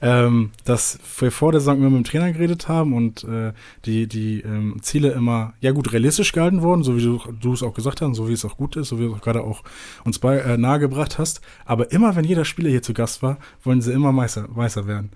[0.00, 3.52] Ähm, dass wir vor der Saison immer mit dem Trainer geredet haben und äh,
[3.84, 7.74] die, die ähm, Ziele immer, ja gut, realistisch gehalten wurden, so wie du es auch
[7.74, 9.62] gesagt hast, so wie es auch gut ist, so wie du es gerade auch
[10.04, 11.40] uns bei, äh, nahegebracht hast.
[11.64, 15.10] Aber immer, wenn jeder Spieler hier zu Gast war, wollen sie immer Meister, Meister werden.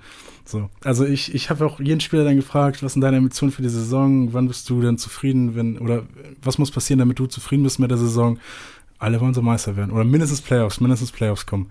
[0.44, 0.68] So.
[0.84, 3.68] Also ich, ich habe auch jeden Spieler dann gefragt, was sind deine Ambitionen für die
[3.68, 4.32] Saison?
[4.32, 6.02] Wann bist du denn zufrieden, wenn, oder
[6.42, 8.38] was muss passieren, damit du zufrieden bist mit der Saison?
[8.98, 9.92] Alle wollen so Meister werden.
[9.92, 11.68] Oder mindestens Playoffs, mindestens Playoffs kommen.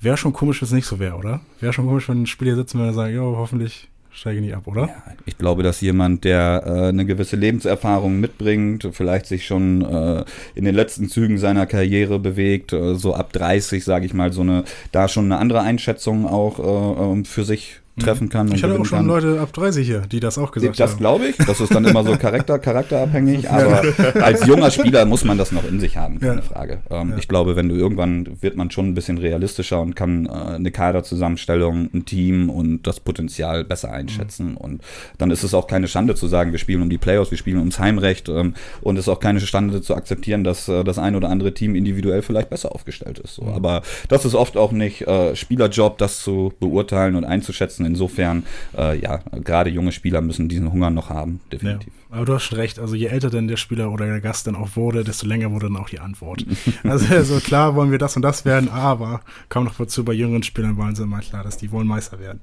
[0.00, 1.40] Wäre schon komisch, wenn es nicht so wäre, oder?
[1.60, 4.66] Wäre schon komisch, wenn ein Spieler sitzen würde und sagen, ja, hoffentlich steige nie ab,
[4.66, 4.82] oder?
[4.82, 10.24] Ja, ich glaube, dass jemand, der äh, eine gewisse Lebenserfahrung mitbringt, vielleicht sich schon äh,
[10.54, 14.40] in den letzten Zügen seiner Karriere bewegt, äh, so ab 30, sage ich mal, so
[14.40, 17.80] eine, da schon eine andere Einschätzung auch äh, ähm, für sich.
[17.98, 18.52] Treffen kann.
[18.52, 19.06] Ich hatte auch schon kann.
[19.06, 20.90] Leute ab 30 hier, die das auch gesagt das haben.
[20.90, 21.36] Das glaube ich.
[21.36, 23.50] Das ist dann immer so Charakter, charakterabhängig.
[23.50, 23.82] Aber
[24.20, 26.42] als junger Spieler muss man das noch in sich haben, keine ja.
[26.42, 26.78] Frage.
[26.90, 27.16] Ähm, ja.
[27.16, 30.70] Ich glaube, wenn du irgendwann wird man schon ein bisschen realistischer und kann äh, eine
[30.70, 34.50] Kaderzusammenstellung, ein Team und das Potenzial besser einschätzen.
[34.50, 34.56] Mhm.
[34.56, 34.82] Und
[35.18, 37.58] dann ist es auch keine Schande zu sagen, wir spielen um die Playoffs, wir spielen
[37.58, 38.28] ums Heimrecht.
[38.28, 41.54] Ähm, und es ist auch keine Schande zu akzeptieren, dass äh, das ein oder andere
[41.54, 43.36] Team individuell vielleicht besser aufgestellt ist.
[43.36, 43.44] So.
[43.44, 43.54] Mhm.
[43.54, 48.44] Aber das ist oft auch nicht äh, Spielerjob, das zu beurteilen und einzuschätzen Insofern,
[48.76, 51.92] äh, ja, gerade junge Spieler müssen diesen Hunger noch haben, definitiv.
[52.10, 52.78] Ja, aber du hast schon recht.
[52.78, 55.66] Also je älter denn der Spieler oder der Gast dann auch wurde, desto länger wurde
[55.66, 56.44] dann auch die Antwort.
[56.84, 60.42] also, also klar wollen wir das und das werden, aber kaum noch dazu bei jüngeren
[60.42, 62.40] Spielern waren sie immer klar, dass die wollen Meister werden.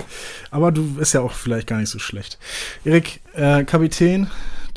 [0.52, 2.40] Aber du ist ja auch vielleicht gar nicht so schlecht.
[2.86, 4.28] Erik, äh, Kapitän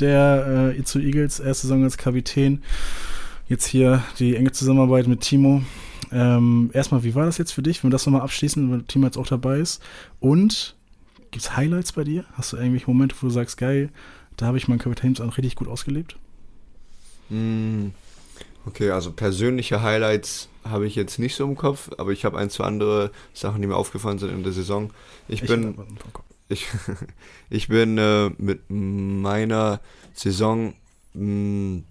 [0.00, 2.62] der äh, zu Eagles, erste Saison als Kapitän.
[3.48, 5.62] Jetzt hier die enge Zusammenarbeit mit Timo.
[6.12, 9.04] Ähm, erstmal, wie war das jetzt für dich, wenn wir das nochmal abschließen, wenn Team
[9.04, 9.82] jetzt auch dabei ist?
[10.20, 10.76] Und
[11.30, 12.24] gibt es Highlights bei dir?
[12.34, 13.90] Hast du irgendwelche Momente, wo du sagst, geil,
[14.36, 16.16] da habe ich mein Kapitänsamt richtig gut ausgelebt?
[17.28, 17.88] Mm,
[18.66, 22.50] okay, also persönliche Highlights habe ich jetzt nicht so im Kopf, aber ich habe ein,
[22.50, 24.92] zwei andere Sachen, die mir aufgefallen sind in der Saison.
[25.28, 25.76] Ich, ich bin,
[26.48, 26.66] ich,
[27.50, 29.80] ich bin äh, mit meiner
[30.14, 30.74] Saison
[31.14, 31.84] mh, mm,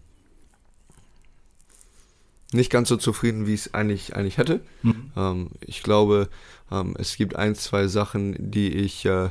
[2.56, 4.62] nicht ganz so zufrieden, wie ich es eigentlich, eigentlich hätte.
[4.82, 5.12] Mhm.
[5.16, 6.30] Ähm, ich glaube,
[6.72, 9.30] ähm, es gibt ein, zwei Sachen, die ich äh,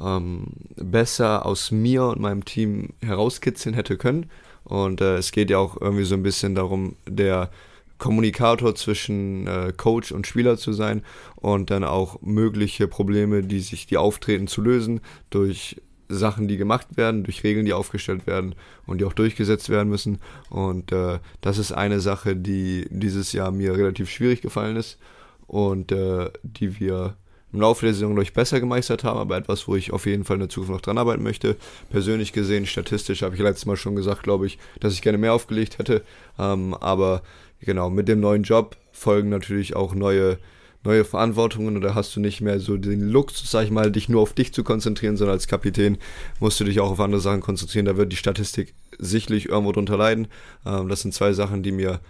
[0.00, 4.30] ähm, besser aus mir und meinem Team herauskitzeln hätte können.
[4.64, 7.50] Und äh, es geht ja auch irgendwie so ein bisschen darum, der
[7.98, 11.02] Kommunikator zwischen äh, Coach und Spieler zu sein
[11.36, 16.96] und dann auch mögliche Probleme, die sich, die auftreten, zu lösen durch Sachen, die gemacht
[16.96, 18.54] werden, durch Regeln, die aufgestellt werden
[18.86, 20.18] und die auch durchgesetzt werden müssen.
[20.50, 24.98] Und äh, das ist eine Sache, die dieses Jahr mir relativ schwierig gefallen ist
[25.46, 27.16] und äh, die wir
[27.52, 30.36] im Laufe der Saison, ich, besser gemeistert haben, aber etwas, wo ich auf jeden Fall
[30.36, 31.56] in der Zukunft noch dran arbeiten möchte.
[31.90, 35.32] Persönlich gesehen, statistisch habe ich letztes Mal schon gesagt, glaube ich, dass ich gerne mehr
[35.32, 36.02] aufgelegt hätte.
[36.38, 37.22] Ähm, aber
[37.60, 40.38] genau, mit dem neuen Job folgen natürlich auch neue,
[40.86, 44.22] neue Verantwortungen da hast du nicht mehr so den Luxus, sag ich mal, dich nur
[44.22, 45.98] auf dich zu konzentrieren, sondern als Kapitän
[46.40, 47.86] musst du dich auch auf andere Sachen konzentrieren.
[47.86, 50.28] Da wird die Statistik sicherlich irgendwo drunter leiden.
[50.64, 52.00] Ähm, das sind zwei Sachen, die mir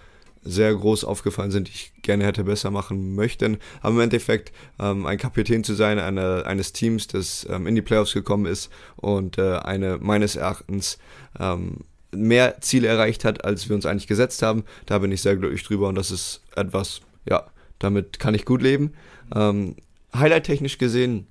[0.42, 3.58] sehr groß aufgefallen sind, die ich gerne hätte besser machen möchten.
[3.80, 7.82] Aber im Endeffekt ähm, ein Kapitän zu sein eine, eines Teams, das ähm, in die
[7.82, 10.98] Playoffs gekommen ist und äh, eine meines Erachtens
[11.40, 11.78] ähm,
[12.12, 14.64] mehr Ziele erreicht hat, als wir uns eigentlich gesetzt haben.
[14.86, 17.44] Da bin ich sehr glücklich drüber und das ist etwas, ja,
[17.78, 18.92] damit kann ich gut leben.
[19.34, 19.76] Ähm,
[20.14, 21.26] Highlight-technisch gesehen,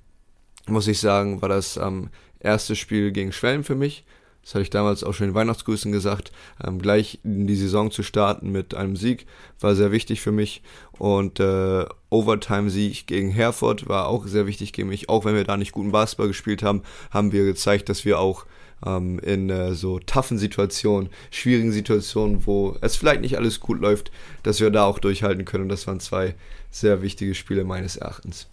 [0.67, 4.05] muss ich sagen, war das ähm, erste Spiel gegen Schwellen für mich.
[4.45, 6.31] Das hatte ich damals auch schon in Weihnachtsgrüßen gesagt.
[6.63, 9.25] Ähm, gleich in die Saison zu starten mit einem Sieg
[9.59, 10.61] war sehr wichtig für mich.
[10.91, 15.09] Und äh, Overtime-Sieg gegen Herford war auch sehr wichtig gegen mich.
[15.09, 18.45] Auch wenn wir da nicht guten Basketball gespielt haben, haben wir gezeigt, dass wir auch
[18.85, 24.11] ähm, in äh, so toughen Situationen, schwierigen Situationen, wo es vielleicht nicht alles gut läuft,
[24.43, 25.63] dass wir da auch durchhalten können.
[25.63, 26.35] Und das waren zwei
[26.71, 28.47] sehr wichtige Spiele meines Erachtens.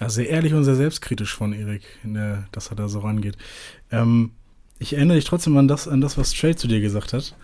[0.00, 3.36] Ja, sehr ehrlich und sehr selbstkritisch von Erik, der, dass er da so rangeht.
[3.90, 4.32] Ähm,
[4.78, 7.34] ich erinnere dich trotzdem an das, an das was Trey zu dir gesagt hat,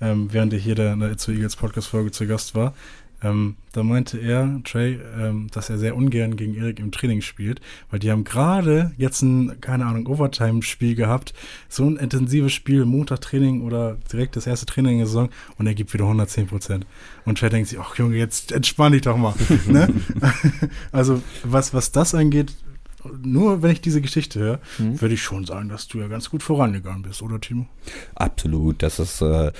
[0.00, 2.74] ähm, während er hier in der zu Eagles Podcast-Folge zu Gast war.
[3.22, 7.60] Ähm, da meinte er, Trey, ähm, dass er sehr ungern gegen Erik im Training spielt,
[7.90, 11.32] weil die haben gerade jetzt ein, keine Ahnung, Overtime-Spiel gehabt,
[11.68, 15.74] so ein intensives Spiel, Montag-Training oder direkt das erste Training in der Saison und er
[15.74, 16.86] gibt wieder 110 Prozent.
[17.24, 19.34] Und Trey denkt sich, ach Junge, jetzt entspann dich doch mal.
[19.66, 19.88] ne?
[20.92, 22.54] also was, was das angeht,
[23.22, 25.00] nur wenn ich diese Geschichte höre, mhm.
[25.00, 27.66] würde ich schon sagen, dass du ja ganz gut vorangegangen bist, oder Timo?
[28.14, 28.82] Absolut.
[28.82, 29.52] Das ist äh,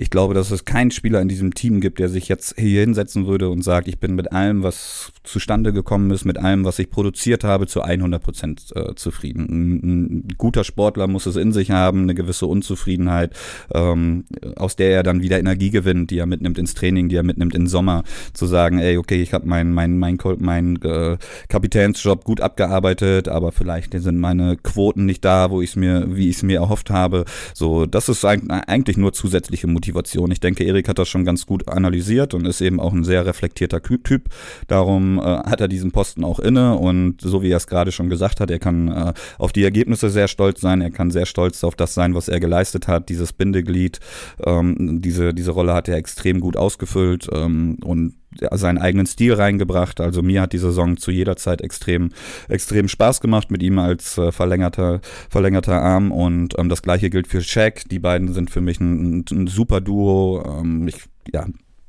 [0.00, 3.26] ich glaube, dass es keinen Spieler in diesem Team gibt, der sich jetzt hier hinsetzen
[3.26, 6.88] würde und sagt, ich bin mit allem, was zustande gekommen ist, mit allem, was ich
[6.88, 9.46] produziert habe, zu 100 Prozent äh, zufrieden.
[9.50, 13.34] Ein, ein, guter Sportler muss es in sich haben, eine gewisse Unzufriedenheit,
[13.74, 17.24] ähm, aus der er dann wieder Energie gewinnt, die er mitnimmt ins Training, die er
[17.24, 22.22] mitnimmt in Sommer, zu sagen, ey, okay, ich habe meinen mein, mein, mein, äh, Kapitänsjob
[22.22, 26.36] gut abgearbeitet, aber vielleicht sind meine Quoten nicht da, wo ich es mir, wie ich
[26.36, 27.24] es mir erhofft habe.
[27.52, 30.30] So, das ist eigentlich nur zusätzliche Motivation Motivation.
[30.30, 33.24] Ich denke, Erik hat das schon ganz gut analysiert und ist eben auch ein sehr
[33.24, 34.28] reflektierter Typ.
[34.66, 38.10] Darum äh, hat er diesen Posten auch inne und so wie er es gerade schon
[38.10, 41.64] gesagt hat, er kann äh, auf die Ergebnisse sehr stolz sein, er kann sehr stolz
[41.64, 44.00] auf das sein, was er geleistet hat, dieses Bindeglied,
[44.44, 48.14] ähm, diese, diese Rolle hat er extrem gut ausgefüllt ähm, und
[48.52, 50.00] seinen eigenen Stil reingebracht.
[50.00, 52.10] Also mir hat die Saison zu jeder Zeit extrem,
[52.48, 56.12] extrem Spaß gemacht mit ihm als äh, verlängerter, verlängerter Arm.
[56.12, 57.88] Und ähm, das gleiche gilt für Shaq.
[57.88, 60.42] Die beiden sind für mich ein, ein super Duo.
[60.46, 61.46] Ähm, ich, ja,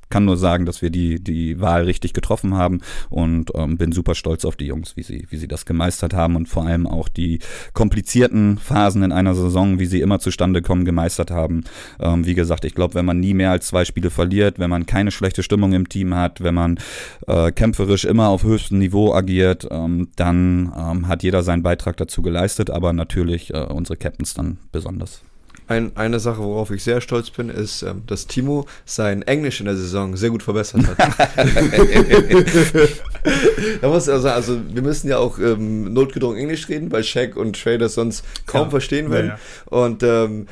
[0.10, 4.16] kann nur sagen, dass wir die, die Wahl richtig getroffen haben und ähm, bin super
[4.16, 7.10] stolz auf die Jungs, wie sie, wie sie das gemeistert haben und vor allem auch
[7.10, 7.40] die
[7.74, 11.64] komplizierten Phasen in einer Saison, wie sie immer zustande kommen, gemeistert haben.
[12.00, 14.86] Ähm, wie gesagt, ich glaube, wenn man nie mehr als zwei Spiele verliert, wenn man
[14.86, 16.80] keine schlechte Stimmung im Team hat, wenn man
[17.28, 22.22] äh, kämpferisch immer auf höchstem Niveau agiert, ähm, dann ähm, hat jeder seinen Beitrag dazu
[22.22, 25.22] geleistet, aber natürlich äh, unsere Captains dann besonders.
[25.68, 29.68] Ein, eine Sache, worauf ich sehr stolz bin, ist, ähm, dass Timo sein Englisch in
[29.68, 31.38] der Saison sehr gut verbessert hat.
[33.84, 38.26] also, also wir müssen ja auch ähm, notgedrungen Englisch reden, weil Shaq und Trader sonst
[38.48, 38.70] kaum ja.
[38.72, 39.28] verstehen werden.
[39.28, 39.40] Ja,
[39.72, 39.78] ja.
[39.78, 40.48] Und ähm,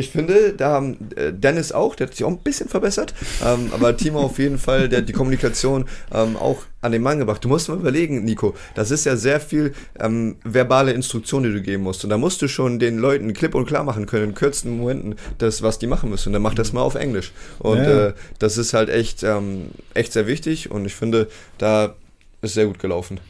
[0.00, 3.70] ich finde, da haben äh, Dennis auch, der hat sich auch ein bisschen verbessert, ähm,
[3.72, 7.44] aber Timo auf jeden Fall, der hat die Kommunikation ähm, auch an den Mann gebracht.
[7.44, 11.60] Du musst mal überlegen, Nico, das ist ja sehr viel ähm, verbale Instruktion, die du
[11.60, 12.04] geben musst.
[12.04, 15.16] Und da musst du schon den Leuten klipp und klar machen können, in kürzesten Momenten,
[15.38, 16.30] das, was die machen müssen.
[16.30, 17.32] Und dann mach das mal auf Englisch.
[17.58, 18.08] Und ja.
[18.08, 21.94] äh, das ist halt echt, ähm, echt sehr wichtig und ich finde, da
[22.42, 23.20] ist sehr gut gelaufen.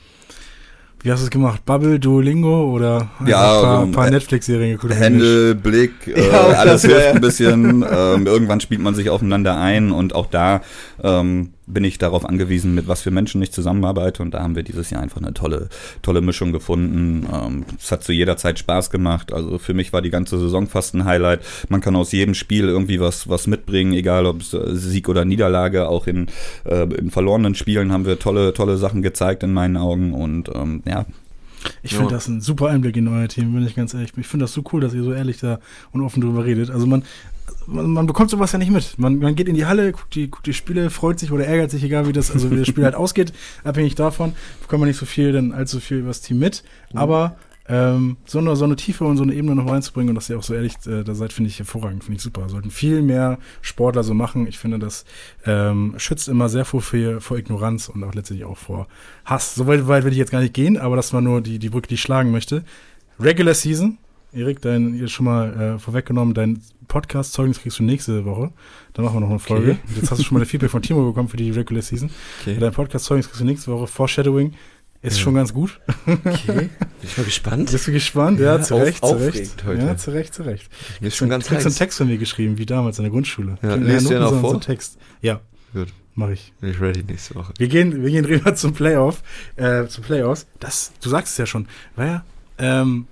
[1.02, 1.64] Wie hast du es gemacht?
[1.64, 4.94] Bubble, Duolingo oder ja, ein paar, paar Netflix-Serien geguckt?
[4.94, 7.84] Hände, Blick, äh, ja, alles hilft ein bisschen.
[7.90, 10.60] ähm, irgendwann spielt man sich aufeinander ein und auch da
[11.02, 14.22] ähm, bin ich darauf angewiesen, mit was für Menschen ich zusammenarbeite.
[14.22, 15.68] Und da haben wir dieses Jahr einfach eine tolle,
[16.02, 17.26] tolle Mischung gefunden.
[17.32, 19.32] Ähm, es hat zu jeder Zeit Spaß gemacht.
[19.32, 21.40] Also für mich war die ganze Saison fast ein Highlight.
[21.68, 25.24] Man kann aus jedem Spiel irgendwie was, was mitbringen, egal ob es äh, Sieg oder
[25.24, 25.88] Niederlage.
[25.88, 26.26] Auch in,
[26.64, 30.12] äh, in verlorenen Spielen haben wir tolle, tolle Sachen gezeigt in meinen Augen.
[30.12, 31.06] Und ähm, ja,
[31.82, 34.12] ich finde das ein super Einblick in euer Team, bin ich ganz ehrlich.
[34.16, 35.60] Ich finde das so cool, dass ihr so ehrlich da
[35.92, 36.70] und offen drüber redet.
[36.70, 37.02] Also man,
[37.70, 38.98] man, man, bekommt sowas ja nicht mit.
[38.98, 41.70] Man, man geht in die Halle, guckt die, guckt die Spiele, freut sich oder ärgert
[41.70, 43.32] sich, egal wie das, also wie das Spiel halt ausgeht.
[43.64, 46.64] Abhängig davon bekommt man nicht so viel, dann allzu viel über das Team mit.
[46.92, 46.98] Mhm.
[46.98, 47.36] Aber
[47.70, 50.36] ähm, so, eine, so eine Tiefe und so eine Ebene noch reinzubringen und dass ihr
[50.36, 52.48] auch so ehrlich äh, da seid, finde ich hervorragend, finde ich super.
[52.48, 54.48] Sollten viel mehr Sportler so machen.
[54.48, 55.04] Ich finde, das
[55.46, 58.88] ähm, schützt immer sehr vor, vor Ignoranz und auch letztlich auch vor
[59.24, 59.54] Hass.
[59.54, 61.68] So weit, weit will ich jetzt gar nicht gehen, aber das war nur die, die
[61.68, 62.64] Brücke, die ich schlagen möchte.
[63.20, 63.98] Regular Season,
[64.32, 68.52] Erik, dein, schon mal äh, vorweggenommen, dein Podcast-Zeugnis kriegst du nächste Woche.
[68.92, 69.70] Dann machen wir noch eine Folge.
[69.70, 69.94] Okay.
[69.96, 72.10] Jetzt hast du schon mal ein Feedback von Timo bekommen für die Regular Season.
[72.40, 72.58] Okay.
[72.58, 73.86] Dein Podcast-Zeugnis kriegst du nächste Woche.
[73.86, 74.54] Foreshadowing
[75.00, 75.22] ist ja.
[75.22, 75.80] schon ganz gut.
[76.06, 76.16] Okay.
[76.46, 76.70] Bin
[77.02, 77.70] ich mal gespannt.
[77.70, 78.40] Bist du gespannt?
[78.40, 79.64] Ja, ja zu Recht, zu Recht.
[79.64, 79.82] Heute.
[79.82, 80.68] Ja, zu Recht, zu Recht.
[81.00, 83.12] Mir ist schon ganz Du hast einen Text von mir geschrieben, wie damals in der
[83.12, 83.56] Grundschule.
[83.62, 84.50] Ja, lest den auch vor?
[84.50, 84.98] So Text.
[85.22, 85.40] Ja.
[85.72, 85.88] Gut.
[86.16, 86.52] Mach ich.
[86.60, 87.54] Bin ich ready nächste Woche.
[87.56, 89.22] Wir gehen, wir gehen rüber zum Playoff,
[89.56, 90.46] äh, zum Playoffs.
[90.58, 92.24] Das, du sagst es ja schon, war ja,
[92.58, 93.06] ähm,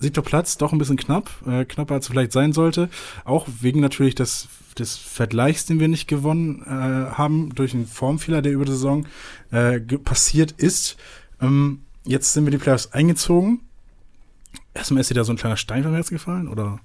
[0.00, 2.88] siebter Platz, doch ein bisschen knapp, äh, knapper als es vielleicht sein sollte.
[3.24, 6.70] Auch wegen natürlich des, des Vergleichs, den wir nicht gewonnen äh,
[7.12, 9.06] haben, durch einen Formfehler, der über die Saison
[9.50, 10.96] äh, passiert ist.
[11.40, 13.60] Ähm, jetzt sind wir die Playoffs eingezogen.
[14.74, 16.80] Erstmal ist dir da so ein kleiner Stein vom Herz gefallen, oder?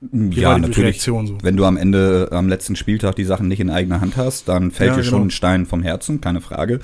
[0.00, 1.02] Wie ja, natürlich.
[1.02, 1.38] So?
[1.42, 4.70] Wenn du am Ende, am letzten Spieltag die Sachen nicht in eigener Hand hast, dann
[4.70, 5.10] fällt ja, dir genau.
[5.10, 6.78] schon ein Stein vom Herzen, keine Frage.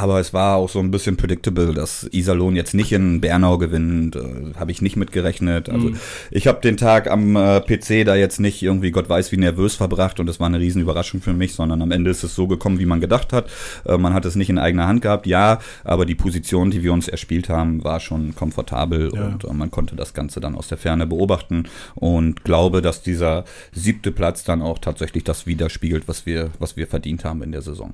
[0.00, 4.16] Aber es war auch so ein bisschen predictable, dass Iserlohn jetzt nicht in Bernau gewinnt.
[4.16, 5.68] Äh, habe ich nicht mitgerechnet.
[5.68, 5.96] Also mhm.
[6.30, 9.74] ich habe den Tag am äh, PC da jetzt nicht irgendwie Gott weiß wie nervös
[9.74, 12.46] verbracht und es war eine riesen Überraschung für mich, sondern am Ende ist es so
[12.46, 13.50] gekommen, wie man gedacht hat.
[13.84, 16.92] Äh, man hat es nicht in eigener Hand gehabt, ja, aber die Position, die wir
[16.92, 19.26] uns erspielt haben, war schon komfortabel ja.
[19.26, 23.44] und äh, man konnte das Ganze dann aus der Ferne beobachten und glaube, dass dieser
[23.72, 27.62] siebte Platz dann auch tatsächlich das widerspiegelt, was wir, was wir verdient haben in der
[27.62, 27.92] Saison.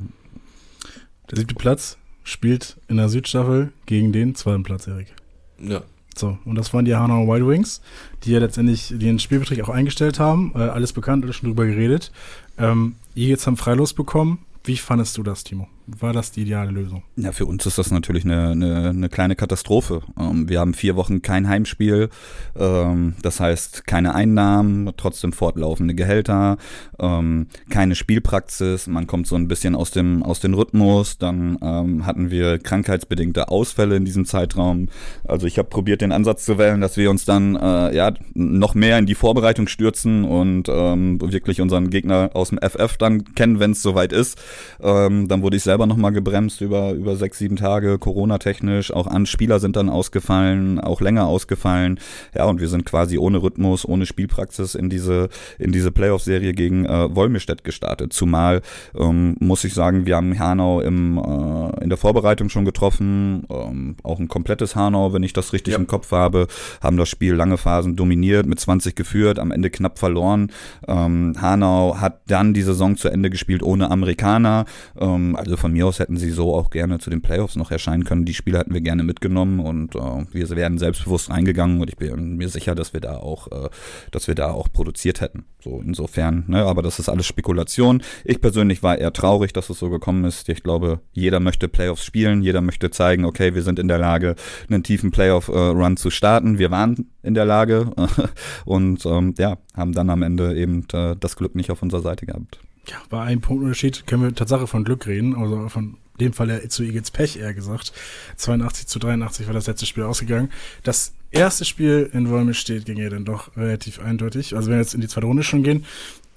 [1.30, 5.14] Der siebte Platz spielt in der Südstaffel gegen den zweiten Platz, Erik.
[5.58, 5.82] Ja.
[6.16, 7.80] So, und das waren die Hanau Wild Wings,
[8.24, 10.52] die ja letztendlich den Spielbetrieb auch eingestellt haben.
[10.54, 12.10] Äh, alles bekannt, alles schon drüber geredet.
[12.58, 14.44] Ähm, Eagles haben Freilos bekommen.
[14.64, 15.68] Wie fandest du das, Timo?
[15.98, 17.02] War das die ideale Lösung?
[17.16, 20.02] Ja, für uns ist das natürlich eine, eine, eine kleine Katastrophe.
[20.18, 22.10] Ähm, wir haben vier Wochen kein Heimspiel,
[22.56, 26.58] ähm, das heißt keine Einnahmen, trotzdem fortlaufende Gehälter,
[26.98, 32.30] ähm, keine Spielpraxis, man kommt so ein bisschen aus dem, aus dem Rhythmus, dann hatten
[32.30, 34.88] wir krankheitsbedingte Ausfälle in diesem Zeitraum.
[35.26, 38.74] Also ich habe probiert, den Ansatz zu wählen, dass wir uns dann äh, ja, noch
[38.74, 43.72] mehr in die Vorbereitung stürzen und wirklich unseren Gegner aus dem FF dann kennen, wenn
[43.72, 44.38] es soweit ist.
[44.78, 48.92] Dann wurde ich selber nochmal gebremst über, über sechs, sieben Tage, Corona-technisch.
[48.92, 51.98] Auch an Spieler sind dann ausgefallen, auch länger ausgefallen.
[52.34, 56.84] Ja, und wir sind quasi ohne Rhythmus, ohne Spielpraxis in diese, in diese Playoff-Serie gegen
[56.84, 58.12] äh, Wolmestedt gestartet.
[58.12, 58.62] Zumal,
[58.98, 63.44] ähm, muss ich sagen, wir haben Hanau im, äh, in der Vorbereitung schon getroffen.
[63.50, 65.78] Ähm, auch ein komplettes Hanau, wenn ich das richtig ja.
[65.78, 66.46] im Kopf habe.
[66.82, 70.50] Haben das Spiel lange Phasen dominiert, mit 20 geführt, am Ende knapp verloren.
[70.88, 74.64] Ähm, Hanau hat dann die Saison zu Ende gespielt ohne Amerikaner.
[74.98, 78.04] Ähm, also von mir aus hätten sie so auch gerne zu den Playoffs noch erscheinen
[78.04, 78.24] können.
[78.24, 82.36] Die Spiele hätten wir gerne mitgenommen und äh, wir werden selbstbewusst reingegangen und ich bin
[82.36, 83.68] mir sicher, dass wir da auch, äh,
[84.10, 85.44] dass wir da auch produziert hätten.
[85.62, 88.02] So insofern, ne, aber das ist alles Spekulation.
[88.24, 90.48] Ich persönlich war eher traurig, dass es so gekommen ist.
[90.48, 94.36] Ich glaube, jeder möchte Playoffs spielen, jeder möchte zeigen, okay, wir sind in der Lage,
[94.68, 96.58] einen tiefen Playoff-Run zu starten.
[96.58, 97.92] Wir waren in der Lage
[98.64, 102.24] und ähm, ja, haben dann am Ende eben äh, das Glück nicht auf unserer Seite
[102.24, 102.60] gehabt.
[102.90, 106.82] Ja, bei einem Punktunterschied können wir Tatsache von Glück reden, also von dem Fall zu
[106.82, 107.92] Eagles Pech eher gesagt.
[108.36, 110.50] 82 zu 83 war das letzte Spiel ausgegangen.
[110.82, 114.56] Das erste Spiel in Wolme steht ging ja dann doch relativ eindeutig.
[114.56, 115.84] Also wenn wir jetzt in die zweite Runde schon gehen,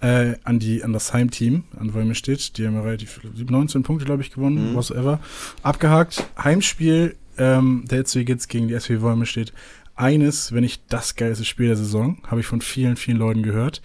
[0.02, 4.22] äh, an die an das Heimteam an Wolme steht, die haben relativ 19 Punkte glaube
[4.22, 4.76] ich gewonnen, mhm.
[4.76, 5.20] whatever.
[5.64, 6.26] Abgehakt.
[6.42, 9.54] Heimspiel ähm, der zu Eagles gegen die SW Wolme steht.
[9.96, 13.82] Eines, wenn nicht das geilste Spiel der Saison, habe ich von vielen, vielen Leuten gehört.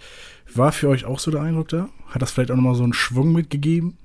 [0.53, 1.89] War für euch auch so der Eindruck da?
[2.07, 3.97] Hat das vielleicht auch nochmal so einen Schwung mitgegeben?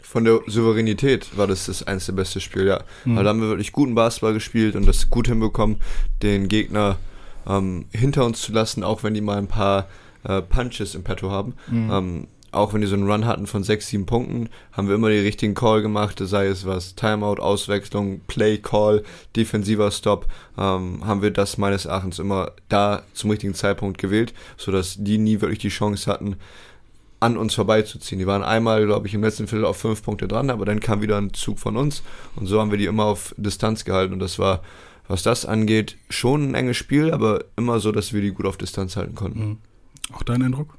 [0.00, 2.82] Von der Souveränität war das das eins der beste Spiel, ja.
[3.04, 3.16] Mhm.
[3.16, 5.76] Weil da haben wir wirklich guten Basketball gespielt und das gut hinbekommen,
[6.22, 6.98] den Gegner
[7.46, 9.88] ähm, hinter uns zu lassen, auch wenn die mal ein paar
[10.24, 11.54] äh, Punches im Petto haben.
[11.70, 11.90] Mhm.
[11.90, 15.10] Ähm, auch wenn die so einen Run hatten von sechs, sieben Punkten, haben wir immer
[15.10, 19.02] die richtigen Call gemacht, sei es was Timeout, Auswechslung, Play Call,
[19.36, 24.96] defensiver Stop, ähm, haben wir das meines Erachtens immer da zum richtigen Zeitpunkt gewählt, sodass
[24.98, 26.36] die nie wirklich die Chance hatten,
[27.20, 28.18] an uns vorbeizuziehen.
[28.18, 31.02] Die waren einmal, glaube ich, im letzten Viertel auf fünf Punkte dran, aber dann kam
[31.02, 32.02] wieder ein Zug von uns
[32.36, 34.62] und so haben wir die immer auf Distanz gehalten und das war,
[35.08, 38.56] was das angeht, schon ein enges Spiel, aber immer so, dass wir die gut auf
[38.56, 39.40] Distanz halten konnten.
[39.40, 39.58] Mhm.
[40.12, 40.77] Auch dein Eindruck?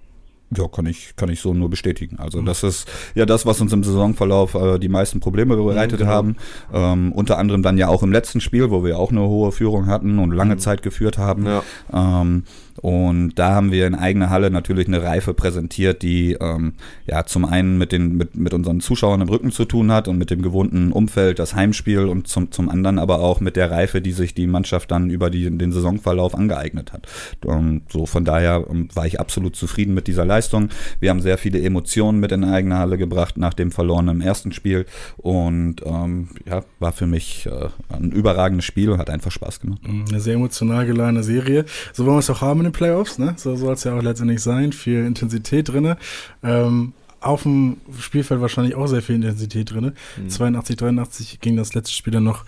[0.56, 2.18] Ja, kann ich, kann ich so nur bestätigen.
[2.18, 2.46] Also mhm.
[2.46, 6.12] das ist ja das, was uns im Saisonverlauf äh, die meisten Probleme bereitet mhm, genau.
[6.12, 6.36] haben.
[6.74, 9.86] Ähm, unter anderem dann ja auch im letzten Spiel, wo wir auch eine hohe Führung
[9.86, 10.60] hatten und lange mhm.
[10.60, 11.46] Zeit geführt haben.
[11.46, 11.64] Ja.
[11.94, 12.44] Ähm,
[12.82, 16.74] Und da haben wir in eigener Halle natürlich eine Reife präsentiert, die ähm,
[17.06, 20.18] ja zum einen mit, den, mit, mit unseren Zuschauern im Rücken zu tun hat und
[20.18, 24.02] mit dem gewohnten Umfeld, das Heimspiel und zum, zum anderen aber auch mit der Reife,
[24.02, 27.08] die sich die Mannschaft dann über die, den Saisonverlauf angeeignet hat.
[27.44, 30.69] Und so von daher ähm, war ich absolut zufrieden mit dieser Leistung.
[31.00, 34.86] Wir haben sehr viele Emotionen mit in eigene Halle gebracht nach dem verlorenen ersten Spiel
[35.17, 39.82] und ähm, ja, war für mich äh, ein überragendes Spiel und hat einfach Spaß gemacht.
[39.84, 41.65] Eine sehr emotional geladene Serie.
[41.94, 43.34] So wollen wir es auch haben den Playoffs, ne?
[43.38, 44.72] So soll es ja auch letztendlich sein.
[44.74, 45.96] Viel Intensität drin.
[46.44, 49.94] Ähm, auf dem Spielfeld wahrscheinlich auch sehr viel Intensität drin.
[50.17, 50.30] Mhm.
[50.30, 52.46] 82, 83 ging das letzte Spiel dann noch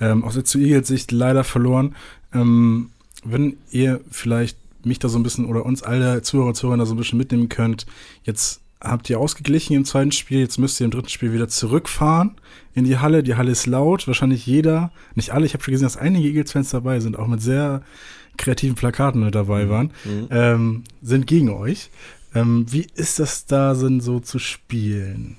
[0.00, 1.94] ähm, aus der zu Eagles Sicht leider verloren.
[2.32, 2.90] Ähm,
[3.24, 6.94] wenn ihr vielleicht mich da so ein bisschen oder uns alle Zuhörer Zuhörer da so
[6.94, 7.86] ein bisschen mitnehmen könnt,
[8.24, 12.36] jetzt habt ihr ausgeglichen im zweiten Spiel, jetzt müsst ihr im dritten Spiel wieder zurückfahren
[12.74, 13.22] in die Halle.
[13.22, 16.70] Die Halle ist laut, wahrscheinlich jeder, nicht alle, ich habe schon gesehen, dass einige Eagles-Fans
[16.70, 17.82] dabei sind, auch mit sehr
[18.36, 19.70] kreativen Plakaten mit dabei mhm.
[19.70, 20.28] waren, mhm.
[20.30, 21.90] ähm, sind gegen euch.
[22.34, 25.36] Ähm, wie ist das da so zu spielen?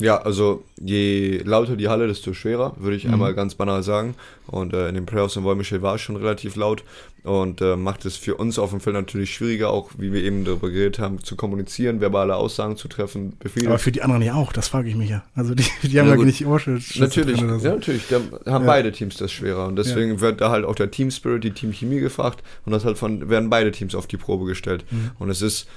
[0.00, 3.14] Ja, also je lauter die Halle, desto schwerer, würde ich mhm.
[3.14, 4.14] einmal ganz banal sagen.
[4.46, 6.82] Und äh, in den Playoffs in Wollmichel war es schon relativ laut
[7.22, 10.44] und äh, macht es für uns auf dem Feld natürlich schwieriger, auch wie wir eben
[10.44, 13.68] darüber geredet haben, zu kommunizieren, verbale Aussagen zu treffen, Befehle.
[13.68, 15.22] Aber für die anderen ja auch, das frage ich mich ja.
[15.34, 16.96] Also die, die haben ja, ja nicht Ohrschutz.
[16.96, 17.46] Natürlich, so.
[17.46, 18.16] ja, natürlich, da
[18.50, 18.70] haben ja.
[18.70, 20.20] beide Teams das schwerer und deswegen ja.
[20.20, 23.28] wird da halt auch der Team Spirit, die Team Chemie gefragt und das halt von,
[23.28, 24.84] werden beide Teams auf die Probe gestellt.
[24.90, 25.10] Mhm.
[25.18, 25.68] Und es ist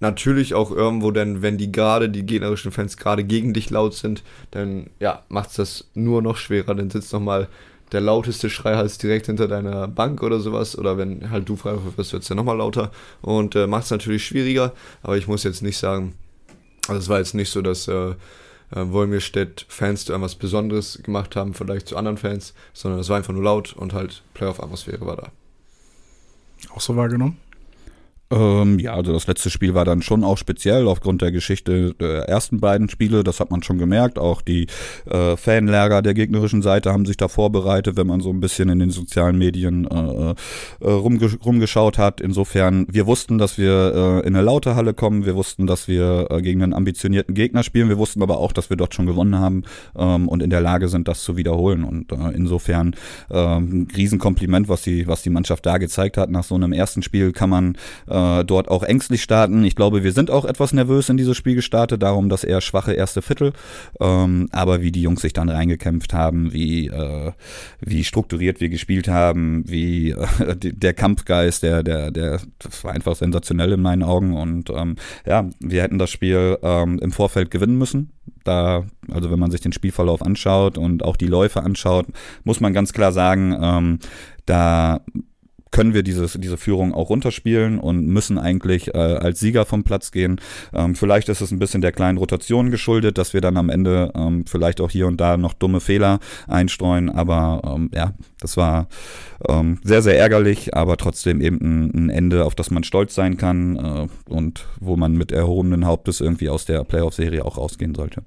[0.00, 4.22] natürlich auch irgendwo, denn wenn die gerade, die gegnerischen Fans gerade gegen dich laut sind,
[4.50, 6.74] dann ja, macht es das nur noch schwerer.
[6.74, 7.48] Dann sitzt nochmal
[7.92, 10.76] der lauteste Schreihals direkt hinter deiner Bank oder sowas.
[10.76, 12.90] Oder wenn halt du frei wirst, wird es ja nochmal lauter
[13.22, 14.72] und äh, macht es natürlich schwieriger.
[15.02, 16.14] Aber ich muss jetzt nicht sagen,
[16.88, 18.14] also es war jetzt nicht so, dass äh, äh,
[18.72, 23.72] Wolmirstedt-Fans irgendwas Besonderes gemacht haben, vielleicht zu anderen Fans, sondern es war einfach nur laut
[23.72, 25.32] und halt Playoff-Atmosphäre war da.
[26.74, 27.36] Auch so wahrgenommen?
[28.32, 32.28] Ähm, ja, also das letzte Spiel war dann schon auch speziell aufgrund der Geschichte der
[32.28, 33.24] ersten beiden Spiele.
[33.24, 34.20] Das hat man schon gemerkt.
[34.20, 34.68] Auch die
[35.06, 38.78] äh, Fanlager der gegnerischen Seite haben sich da vorbereitet, wenn man so ein bisschen in
[38.78, 40.34] den sozialen Medien äh,
[40.80, 42.20] äh, rumge rumgeschaut hat.
[42.20, 45.26] Insofern, wir wussten, dass wir äh, in eine laute Halle kommen.
[45.26, 47.88] Wir wussten, dass wir äh, gegen einen ambitionierten Gegner spielen.
[47.88, 49.64] Wir wussten aber auch, dass wir dort schon gewonnen haben
[49.96, 51.82] ähm, und in der Lage sind, das zu wiederholen.
[51.82, 52.94] Und äh, insofern
[53.28, 56.30] ähm, Riesenkompliment, was die, was die Mannschaft da gezeigt hat.
[56.30, 57.74] Nach so einem ersten Spiel kann man
[58.06, 59.64] äh, äh, dort auch ängstlich starten.
[59.64, 62.92] Ich glaube, wir sind auch etwas nervös in dieses Spiel gestartet, darum das eher schwache
[62.92, 63.52] erste Viertel.
[64.00, 67.32] Ähm, aber wie die Jungs sich dann reingekämpft haben, wie, äh,
[67.80, 73.16] wie strukturiert wir gespielt haben, wie äh, der Kampfgeist, der, der, der, das war einfach
[73.16, 74.36] sensationell in meinen Augen.
[74.36, 74.96] Und ähm,
[75.26, 78.12] ja, wir hätten das Spiel ähm, im Vorfeld gewinnen müssen.
[78.44, 82.06] Da, also wenn man sich den Spielverlauf anschaut und auch die Läufe anschaut,
[82.44, 83.98] muss man ganz klar sagen, ähm,
[84.46, 85.00] da
[85.70, 90.10] können wir dieses, diese Führung auch runterspielen und müssen eigentlich äh, als Sieger vom Platz
[90.10, 90.40] gehen.
[90.72, 94.12] Ähm, vielleicht ist es ein bisschen der kleinen Rotation geschuldet, dass wir dann am Ende
[94.14, 96.18] ähm, vielleicht auch hier und da noch dumme Fehler
[96.48, 97.08] einstreuen.
[97.10, 98.88] Aber ähm, ja, das war
[99.48, 103.36] ähm, sehr, sehr ärgerlich, aber trotzdem eben ein, ein Ende, auf das man stolz sein
[103.36, 108.22] kann äh, und wo man mit erhobenen Hauptes irgendwie aus der Playoff-Serie auch rausgehen sollte.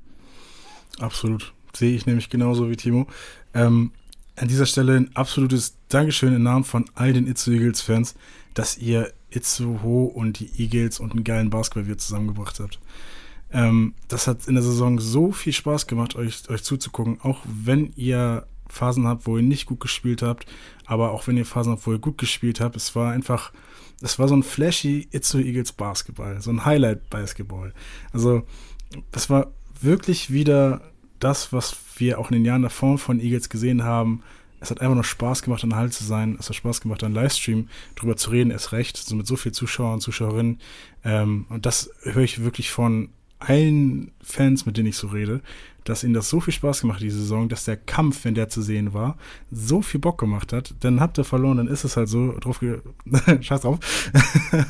[1.00, 1.54] Absolut.
[1.76, 3.08] Sehe ich nämlich genauso wie Timo.
[3.54, 3.92] Ähm,
[4.36, 8.16] an dieser Stelle ein absolutes Dankeschön im Namen von all den Itzu Eagles-Fans,
[8.54, 12.80] dass ihr Itzuho und die Eagles und einen geilen Basketball zusammengebracht habt.
[13.52, 17.94] Ähm, das hat in der Saison so viel Spaß gemacht, euch, euch zuzugucken, auch wenn
[17.96, 20.48] ihr Phasen habt, wo ihr nicht gut gespielt habt,
[20.86, 22.76] aber auch wenn ihr Phasen habt, wo ihr gut gespielt habt.
[22.76, 23.54] Es war einfach,
[24.02, 27.74] es war so ein flashy Itzu Eagles Basketball, so ein Highlight Basketball.
[28.12, 28.44] Also,
[29.12, 30.82] das war wirklich wieder
[31.20, 31.72] das, was
[32.04, 34.22] wir auch in den Jahren davor von Eagles gesehen haben.
[34.60, 36.38] Es hat einfach nur Spaß gemacht, an Halt zu sein.
[36.40, 38.98] Es hat Spaß gemacht, an Livestream drüber zu reden, erst recht.
[38.98, 40.60] So mit so vielen Zuschauern und Zuschauerinnen.
[41.04, 45.42] Ähm, und das höre ich wirklich von allen Fans, mit denen ich so rede,
[45.84, 48.48] dass ihnen das so viel Spaß gemacht hat, diese Saison, dass der Kampf, wenn der
[48.48, 49.18] zu sehen war,
[49.52, 50.74] so viel Bock gemacht hat.
[50.80, 52.62] Dann habt ihr verloren, dann ist es halt so, drauf
[53.42, 53.80] scheiß drauf.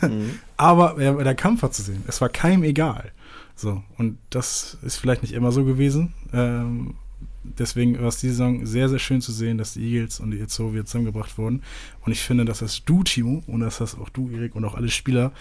[0.02, 0.40] mhm.
[0.58, 2.04] Aber ja, der Kampf war zu sehen.
[2.08, 3.12] Es war keinem egal.
[3.56, 6.14] So, und das ist vielleicht nicht immer so gewesen.
[6.34, 6.96] Ähm,
[7.44, 10.40] deswegen war es diese Saison sehr, sehr schön zu sehen, dass die Eagles und die
[10.40, 11.62] Itzo wieder zusammengebracht wurden.
[12.06, 14.76] Und ich finde, dass das du, Timo, und das hast auch du, Erik, und auch
[14.76, 15.32] alle Spieler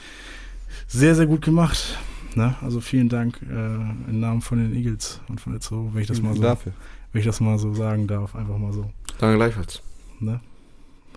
[0.88, 1.98] sehr, sehr gut gemacht.
[2.34, 2.54] Ne?
[2.62, 6.22] Also vielen Dank äh, im Namen von den Eagles und von Itzo, wenn ich das
[6.22, 6.72] mal so, dafür.
[7.12, 8.90] wenn ich das mal so sagen darf, einfach mal so.
[9.18, 9.82] Danke gleichfalls.
[10.20, 10.40] Ne?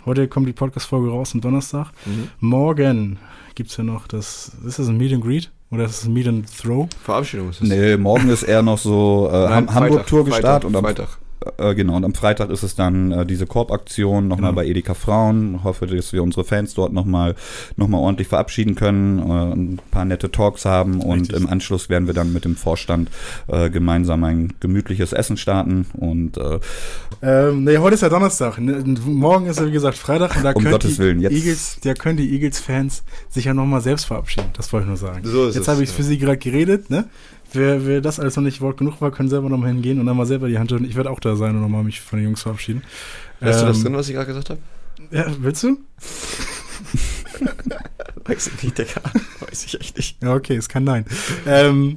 [0.06, 1.92] Heute kommt die Podcast-Folge raus am Donnerstag.
[2.06, 2.28] Mhm.
[2.40, 3.18] Morgen
[3.56, 5.52] gibt es ja noch das, ist das ein Meet and Greet?
[5.76, 6.88] Oder ist es ein Meet and Throw?
[7.04, 7.68] Verabschiedung ist es.
[7.68, 10.66] Nee, morgen ist eher noch so äh, Hamburg-Tour gestartet.
[10.70, 11.18] Und am, Freitag.
[11.58, 14.62] Äh, genau, und am Freitag ist es dann äh, diese Korbaktion nochmal Genau.
[14.62, 15.62] bei Edeka Frauen.
[15.64, 17.36] Hoffe, dass wir unsere Fans dort nochmal
[17.76, 21.38] noch mal ordentlich verabschieden können, äh, ein paar nette Talks haben und Richtig.
[21.38, 23.10] im Anschluss werden wir dann mit dem Vorstand
[23.48, 26.60] äh, gemeinsam ein gemütliches Essen starten und äh,
[27.22, 28.60] Ähm, nee, heute ist ja Donnerstag.
[28.60, 28.84] Ne?
[29.06, 30.36] Morgen ist ja, wie gesagt, Freitag.
[30.38, 33.54] Und da Um können Gottes die Willen, jetzt- Eagles, da können die Eagles-Fans sich ja
[33.54, 34.50] nochmal selbst verabschieden.
[34.58, 35.22] Das wollte ich nur sagen.
[35.24, 35.96] So Jetzt es, habe ich ja.
[35.96, 37.06] für sie gerade geredet, ne?
[37.56, 40.18] Wer, wer das alles noch nicht Wort genug war, können selber nochmal hingehen und dann
[40.18, 40.90] mal selber die Hand schütteln.
[40.90, 42.84] Ich werde auch da sein und nochmal mich von den Jungs verabschieden.
[43.40, 44.60] Weißt du das Ähm, drin, was ich gerade gesagt habe?
[45.12, 45.78] Ja, willst du?
[48.26, 49.02] Weiß ich nicht, Digga.
[49.40, 50.22] Weiß ich echt nicht.
[50.24, 51.06] Ja, okay, es kann nein.
[51.46, 51.96] ähm,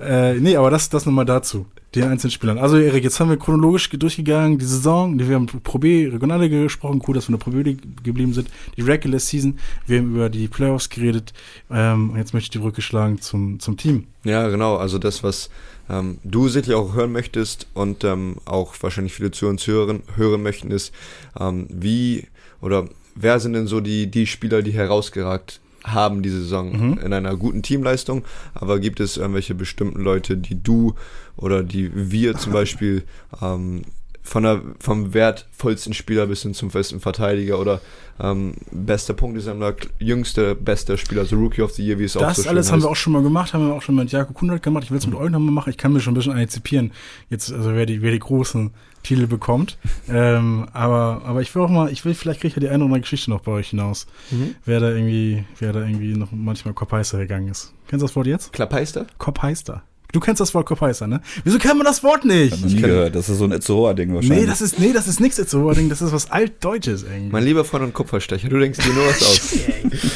[0.00, 1.64] äh, nee, aber das, das nochmal dazu,
[1.94, 2.58] den einzelnen Spielern.
[2.58, 6.50] Also, Erik, jetzt haben wir chronologisch ge- durchgegangen, die Saison, wir haben Pro B, Regionale
[6.50, 10.14] gesprochen, cool, dass wir in der Pro B geblieben sind, die Regular Season, wir haben
[10.14, 11.32] über die Playoffs geredet,
[11.70, 14.06] ähm, jetzt möchte ich die Brücke schlagen zum, zum Team.
[14.24, 14.76] Ja, genau.
[14.76, 15.48] Also das, was
[15.88, 20.42] ähm, du sicherlich auch hören möchtest und ähm, auch wahrscheinlich viele Zuhörer und Zuhörerinnen hören
[20.42, 20.92] möchten, ist,
[21.40, 22.26] ähm, wie
[22.60, 26.98] oder wer sind denn so die, die Spieler, die herausgeragt haben diese Saison Mhm.
[26.98, 28.24] in einer guten Teamleistung,
[28.54, 30.94] aber gibt es irgendwelche bestimmten Leute, die du
[31.36, 33.04] oder die wir zum Beispiel
[33.40, 33.82] ähm,
[34.30, 37.80] von der, vom wertvollsten Spieler bis hin zum besten Verteidiger oder
[38.20, 42.36] ähm, bester Punktesammler, jüngster, bester Spieler, also Rookie of the Year, wie es auch Das
[42.36, 42.84] so schön alles haben heißt.
[42.86, 44.84] wir auch schon mal gemacht, haben wir auch schon mit Jakob Kundert gemacht.
[44.84, 45.70] Ich will es mit euch nochmal machen.
[45.70, 46.92] Ich kann mir schon ein bisschen antizipieren,
[47.28, 48.70] jetzt, also wer die, wer die großen
[49.02, 49.78] Titel bekommt.
[50.08, 52.76] ähm, aber, aber ich will auch mal, ich will, vielleicht kriege ich ja die eine
[52.76, 54.06] oder andere Geschichte noch bei euch hinaus.
[54.30, 54.54] Mhm.
[54.64, 57.72] Wer da irgendwie, wer da irgendwie noch manchmal Kopfheister gegangen ist.
[57.88, 58.52] Kennst du das Wort jetzt?
[58.52, 59.08] Klappheister?
[59.18, 59.82] Kopfheister.
[60.12, 61.20] Du kennst das Wort Kopfheister, ne?
[61.44, 62.52] Wieso kennt man das Wort nicht?
[62.52, 63.14] Hab noch nie gehört.
[63.14, 64.40] Das ist so ein Itzehoer-Ding wahrscheinlich.
[64.40, 67.30] Nee, das ist, nee, das ist nichts jetzt so, Ding, das ist was Altdeutsches irgendwie.
[67.30, 69.54] Mein lieber Freund und Kupferstecher, du denkst dir nur was aus.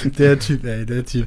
[0.19, 1.27] Der Typ, ey, der Typ.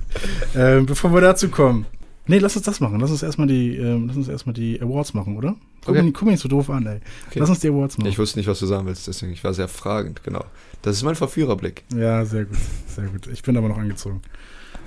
[0.56, 1.86] Ähm, bevor wir dazu kommen.
[2.30, 3.00] Nee, lass uns das machen.
[3.00, 5.56] Lass uns erstmal die, ähm, lass uns erstmal die Awards machen, oder?
[5.86, 6.04] Guck, Okay.
[6.04, 7.00] mich, guck mich nicht so doof an, ey.
[7.30, 7.40] Okay.
[7.40, 8.10] Lass uns die Awards machen.
[8.10, 10.44] Ich wusste nicht, was du sagen willst, deswegen ich war sehr fragend, genau.
[10.82, 11.84] Das ist mein Verführerblick.
[11.96, 12.58] ja, sehr gut,
[12.94, 13.28] sehr gut.
[13.32, 14.22] Ich bin aber noch angezogen.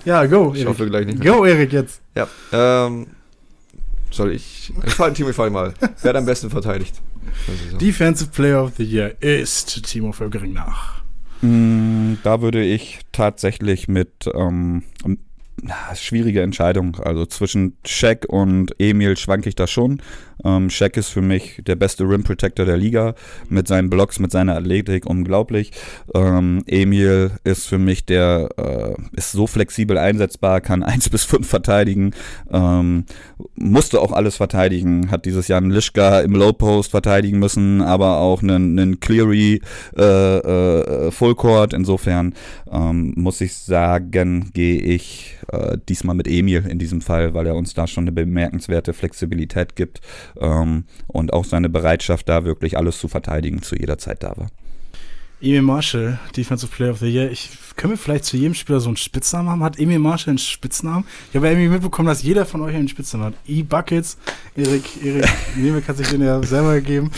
[0.04, 0.68] Ja, go, Ich Erik.
[0.68, 1.32] hoffe gleich nicht mehr.
[1.32, 2.00] Go, Erik, jetzt.
[2.14, 3.06] Ja, ähm,
[4.10, 4.72] soll ich?
[4.84, 5.74] Ich frage Timo, ich frage mal.
[6.02, 7.00] Wer hat am besten verteidigt?
[7.48, 7.76] Also so.
[7.78, 11.02] Defensive Player of the Year ist Timo Völkering nach.
[11.42, 14.82] Mm, Da würde ich tatsächlich mit ähm,
[15.94, 16.96] schwierige Entscheidung.
[16.96, 20.00] Also zwischen Shaq und Emil schwanke ich da schon.
[20.44, 23.14] Ähm, Shaq ist für mich der beste Rim Protector der Liga.
[23.48, 25.72] Mit seinen Blocks, mit seiner Athletik, unglaublich.
[26.14, 31.46] Ähm, Emil ist für mich der, äh, ist so flexibel einsetzbar, kann 1 bis 5
[31.46, 32.12] verteidigen.
[32.50, 33.04] Ähm,
[33.54, 35.10] musste auch alles verteidigen.
[35.10, 39.60] Hat dieses Jahr einen Lischka im Low Post verteidigen müssen, aber auch einen, einen Cleary
[39.96, 41.72] äh, äh, Full Court.
[41.72, 42.34] Insofern
[42.70, 47.54] ähm, muss ich sagen, gehe ich äh, diesmal mit Emil in diesem Fall, weil er
[47.54, 50.00] uns da schon eine bemerkenswerte Flexibilität gibt
[50.38, 54.48] ähm, und auch seine Bereitschaft, da wirklich alles zu verteidigen, zu jeder Zeit da war.
[55.42, 57.30] Emil Marshall, Defensive Player of the Year.
[57.30, 59.62] Ich, können wir vielleicht zu jedem Spieler so einen Spitznamen haben?
[59.62, 61.04] Hat Emil Marshall einen Spitznamen?
[61.30, 63.34] Ich habe ja irgendwie mitbekommen, dass jeder von euch einen Spitznamen hat.
[63.46, 64.18] E-Buckets,
[64.54, 67.10] Erik, Erik, Emil hat sich den ja selber gegeben.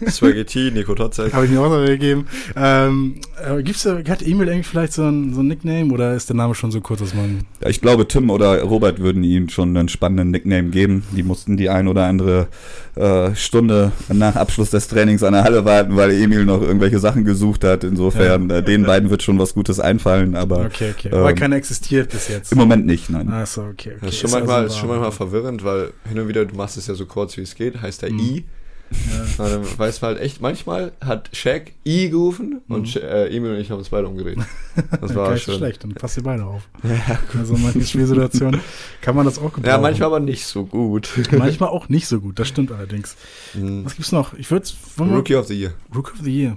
[0.00, 0.10] Jo.
[0.10, 1.32] Spaghetti, Nico Totzek.
[1.32, 2.26] Habe ich mir auch noch gegeben.
[2.56, 6.28] Ähm, äh, gibt's da, hat Emil irgendwie vielleicht so ein, so ein Nickname oder ist
[6.28, 7.44] der Name schon so kurz, dass man.
[7.62, 11.04] Ja, ich glaube, Tim oder Robert würden ihm schon einen spannenden Nickname geben.
[11.16, 12.48] Die mussten die ein oder andere
[12.96, 17.24] äh, Stunde nach Abschluss des Trainings an der Halle warten, weil Emil noch irgendwelche Sachen
[17.24, 17.84] gesucht hat.
[17.84, 21.10] Insofern, äh, den beiden wird schon was Gutes einfallen, aber Okay, okay.
[21.12, 22.52] Aber ähm, keiner existiert bis jetzt.
[22.52, 23.28] im Moment nicht, nein.
[23.30, 23.98] Achso, okay, okay.
[24.02, 26.54] Das ist schon, Ist also manchmal, ist schon manchmal verwirrend, weil hin und wieder, du
[26.56, 28.18] machst es ja so kurz wie es geht, heißt der Mhm.
[28.20, 28.44] I.
[28.90, 29.44] Ja.
[29.44, 32.84] Und dann weiß man halt echt, manchmal hat Shaq I gerufen und Mhm.
[32.86, 34.38] Sch- äh, Emil und ich haben uns beide umgedreht.
[35.00, 35.56] Das war nicht schon.
[35.56, 36.68] schlecht, dann passt ihr beide auf.
[37.38, 38.60] Also in manchen Spielsituationen
[39.00, 39.66] kann man das auch gebrauchen.
[39.66, 41.08] Ja, manchmal aber nicht so gut.
[41.32, 43.16] Manchmal auch nicht so gut, das stimmt allerdings.
[43.54, 43.84] Mhm.
[43.84, 44.34] Was gibt's noch?
[44.34, 44.68] Ich würde
[44.98, 45.72] Rookie of the Year.
[45.94, 46.56] Rookie of the Year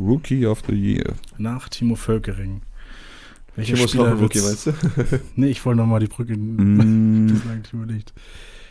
[0.00, 1.14] Rookie of the Year.
[1.38, 2.62] nach Timo Völkering.
[3.56, 5.20] Welcher Timo ist noch ein Rookie, wird's- meinst du?
[5.36, 8.12] Nee, ich wollte nochmal die Brücke Mm, bislang überlegt.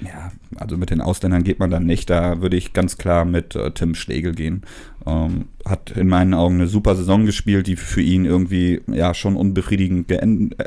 [0.03, 2.09] Ja, also mit den Ausländern geht man dann nicht.
[2.09, 4.63] Da würde ich ganz klar mit äh, Tim Schlegel gehen.
[5.05, 9.35] Ähm, hat in meinen Augen eine super Saison gespielt, die für ihn irgendwie ja schon
[9.35, 10.11] unbefriedigend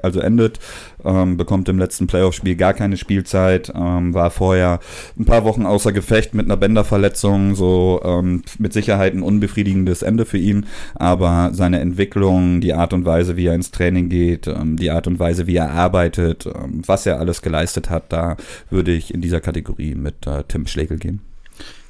[0.03, 0.59] also endet.
[1.05, 3.73] Ähm, bekommt im letzten Playoff-Spiel gar keine Spielzeit.
[3.75, 4.81] Ähm, war vorher
[5.19, 7.55] ein paar Wochen außer Gefecht mit einer Bänderverletzung.
[7.55, 10.67] So ähm, mit Sicherheit ein unbefriedigendes Ende für ihn.
[10.95, 15.07] Aber seine Entwicklung, die Art und Weise, wie er ins Training geht, ähm, die Art
[15.07, 18.37] und Weise, wie er arbeitet, ähm, was er alles geleistet hat, da
[18.71, 21.21] würde ich in dieser Kategorie mit äh, Tim Schlegel gehen.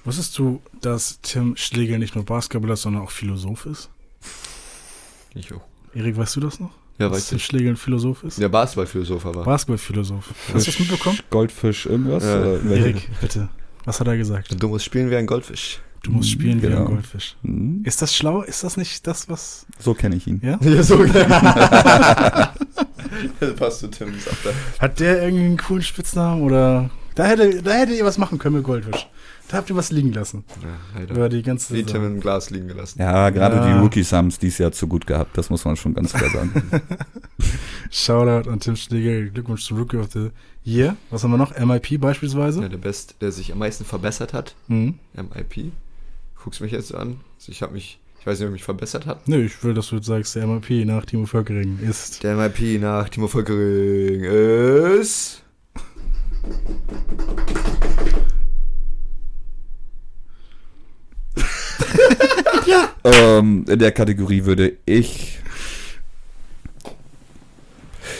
[0.05, 3.91] Wusstest du, dass Tim Schlegel nicht nur Basketballer, sondern auch Philosoph ist?
[5.35, 5.63] Ich auch.
[5.95, 6.71] Erik, weißt du das noch?
[6.99, 7.45] Ja, dass weiß Tim ich.
[7.45, 8.39] Schlegel ein Philosoph ist?
[8.41, 9.45] Der Basketballphilosoph aber.
[9.45, 10.25] Basketballphilosoph.
[10.55, 11.19] Hast du das mitbekommen?
[11.31, 12.25] Goldfisch, irgendwas?
[12.25, 12.57] Ja.
[12.71, 13.49] Erik, bitte.
[13.85, 14.55] Was hat er gesagt?
[14.61, 15.81] Du musst spielen wie ein Goldfisch.
[16.03, 16.81] Du musst spielen wie Genau.
[16.81, 17.37] ein Goldfisch.
[17.43, 18.43] Hm, Ist das schlau?
[18.43, 19.67] Ist das nicht das, was.
[19.79, 20.41] So kenne ich ihn.
[20.43, 20.59] Ja?
[20.63, 21.05] Ja, so.
[23.41, 24.53] das passt zu Tim, sagt er.
[24.81, 26.91] Hat der irgendwie einen coolen Spitznamen oder.
[27.17, 29.09] Da hätte, da hättet ihr was machen können mit Goldfisch.
[29.49, 30.45] Da habt ihr was liegen lassen.
[30.95, 31.29] Ja, Über leider.
[31.31, 32.05] die ganze Saison.
[32.05, 33.01] im Glas liegen gelassen.
[33.01, 33.67] Ja, gerade Ja.
[33.75, 36.31] die Rookies haben es dieses Jahr zu gut gehabt, das muss man schon ganz klar
[36.31, 36.53] sagen.
[37.91, 39.31] Shoutout an Tim Schlegel.
[39.31, 40.31] Glückwunsch zum Rookie of the
[40.65, 40.97] Year.
[41.11, 41.57] Was haben wir noch?
[41.59, 42.63] MIP beispielsweise.
[42.63, 44.95] Ja, der Best, der sich am meisten verbessert hat, Mhm.
[45.15, 45.73] MIP.
[46.43, 47.21] Guckst mich jetzt an.
[47.39, 49.21] Also ich habe mich, ich weiß nicht, ob ich mich verbessert habe.
[49.27, 52.23] Nö, ich will, dass du jetzt sagst, der MIP nach Timo Völkering ist.
[52.25, 54.25] Der MIP nach Timo Völkering
[55.01, 55.43] ist.
[63.07, 65.39] Ähm, in der Kategorie würde ich.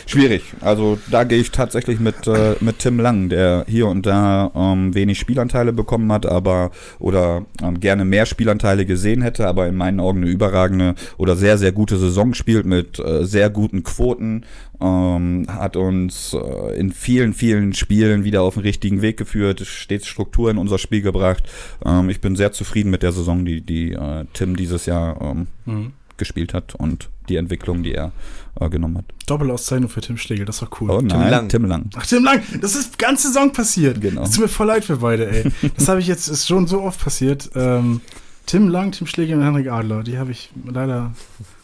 [0.09, 0.45] Schwierig.
[0.61, 4.95] Also da gehe ich tatsächlich mit, äh, mit Tim Lang, der hier und da ähm,
[4.95, 9.99] wenig Spielanteile bekommen hat, aber oder ähm, gerne mehr Spielanteile gesehen hätte, aber in meinen
[9.99, 14.45] Augen eine überragende oder sehr, sehr gute Saison spielt mit äh, sehr guten Quoten,
[14.81, 20.07] ähm, hat uns äh, in vielen, vielen Spielen wieder auf den richtigen Weg geführt, stets
[20.07, 21.43] Struktur in unser Spiel gebracht.
[21.85, 25.49] Ähm, ich bin sehr zufrieden mit der Saison, die, die äh, Tim dieses Jahr ähm,
[25.67, 25.93] Mhm.
[26.17, 28.13] gespielt hat und die Entwicklung, die er
[28.61, 29.05] äh, genommen hat.
[29.27, 30.91] Doppelauszeichnung für Tim Schlegel, das ist doch cool.
[30.91, 31.49] Oh nein, Lang.
[31.49, 31.91] Tim Lang.
[31.97, 34.01] Ach, Tim Lang, das ist die ganze Saison passiert.
[34.01, 34.23] Genau.
[34.23, 35.53] Es tut mir voll leid für beide, ey.
[35.77, 37.51] Das habe ich jetzt, ist schon so oft passiert.
[37.55, 38.01] Ähm,
[38.47, 41.13] Tim Lang, Tim Schlegel und Henrik Adler, die habe ich leider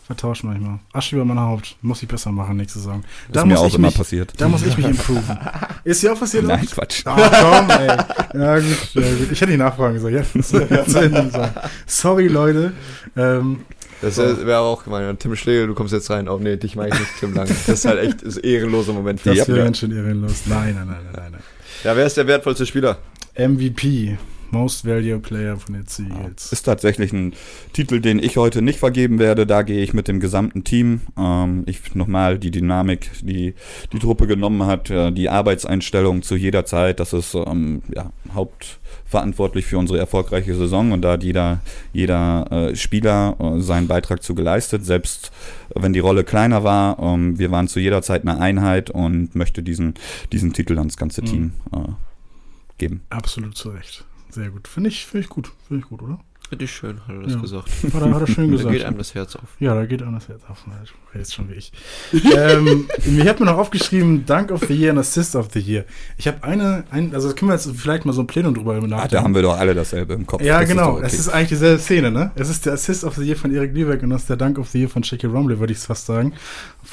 [0.05, 0.79] vertauscht manchmal.
[0.93, 3.03] Asche über mein Haupt, muss ich besser machen nächste Saison.
[3.33, 4.33] ist mir auch immer mich, passiert.
[4.37, 5.39] Da muss ich mich improven.
[5.85, 6.45] Ist dir auch passiert?
[6.45, 6.75] Nein, oft?
[6.75, 7.03] Quatsch.
[7.07, 7.87] Ah, komm, ey.
[8.41, 9.33] Ja, gut, ja, gut.
[9.33, 10.15] Ich hätte die Nachfragen gesagt.
[10.15, 10.93] Ja, das
[11.33, 11.51] das.
[11.87, 12.73] Sorry, Leute.
[13.17, 13.61] Ähm,
[14.03, 15.19] Das wäre auch gemein.
[15.19, 16.29] Tim Schlegel, du kommst jetzt rein.
[16.29, 17.47] Oh nee, dich meine ich nicht, Tim Lang.
[17.49, 19.21] Das ist halt echt das ehrenlose Moment.
[19.25, 19.49] das Ja.
[19.49, 20.43] wäre ganz schön ehrenlos.
[20.47, 21.33] Nein, nein, nein, nein.
[21.33, 21.43] nein.
[21.85, 22.99] Ja, wer ist der wertvollste Spieler?
[23.37, 24.19] MVP,
[24.53, 26.53] Most Valuable Player von den Seagulls.
[26.53, 27.33] Ist tatsächlich ein
[27.73, 29.47] Titel, den ich heute nicht vergeben werde.
[29.47, 31.01] Da gehe ich mit dem gesamten Team.
[31.19, 33.55] Ähm, ich nochmal die Dynamik, die
[33.93, 37.01] die Truppe genommen hat, äh, die Arbeitseinstellung zu jeder Zeit.
[37.01, 41.61] Das ist ähm, ja, hauptverantwortlich für unsere erfolgreiche Saison und da hat jeder,
[41.95, 45.33] jeder äh, Spieler äh, seinen Beitrag zu geleistet, selbst
[45.75, 46.99] wenn die Rolle kleiner war.
[46.99, 49.95] Ähm, wir waren zu jeder Zeit eine Einheit und möchte diesen,
[50.31, 51.27] diesen Titel ans ganze Mhm.
[51.27, 51.79] Team äh,
[52.77, 53.01] geben.
[53.09, 54.05] Absolut zu Recht.
[54.33, 54.67] Sehr gut.
[54.69, 55.53] Finde ich, finde ich gut.
[55.69, 56.19] Finde ich gut, oder?
[56.51, 57.41] Richtig schön, hat er das Ja.
[57.41, 57.69] gesagt.
[57.95, 58.73] Hat er, hat er schön Da gesagt.
[58.75, 59.45] geht einem das Herz auf.
[59.59, 60.59] Ja, da geht anders jetzt auf.
[60.67, 61.73] Okay, jetzt schon wie ich.
[62.37, 65.87] ähm, ich habe mir noch aufgeschrieben, Dank of the Year und Assist of the Year.
[66.19, 68.81] Ich habe eine, ein, also können wir jetzt vielleicht mal so ein Plenum drüber Ah,
[68.87, 69.09] nachdenken.
[69.15, 70.43] da haben wir doch alle dasselbe im Kopf.
[70.43, 70.91] ja, Das ist genau.
[70.91, 71.07] doch okay.
[71.07, 72.33] Es ist eigentlich dieselbe Szene, ne?
[72.35, 74.59] Es ist der Assist of the Year von Erik Lübeck und das ist der Dank
[74.59, 76.35] of the Year von Jackie Romley, würde ich es fast sagen.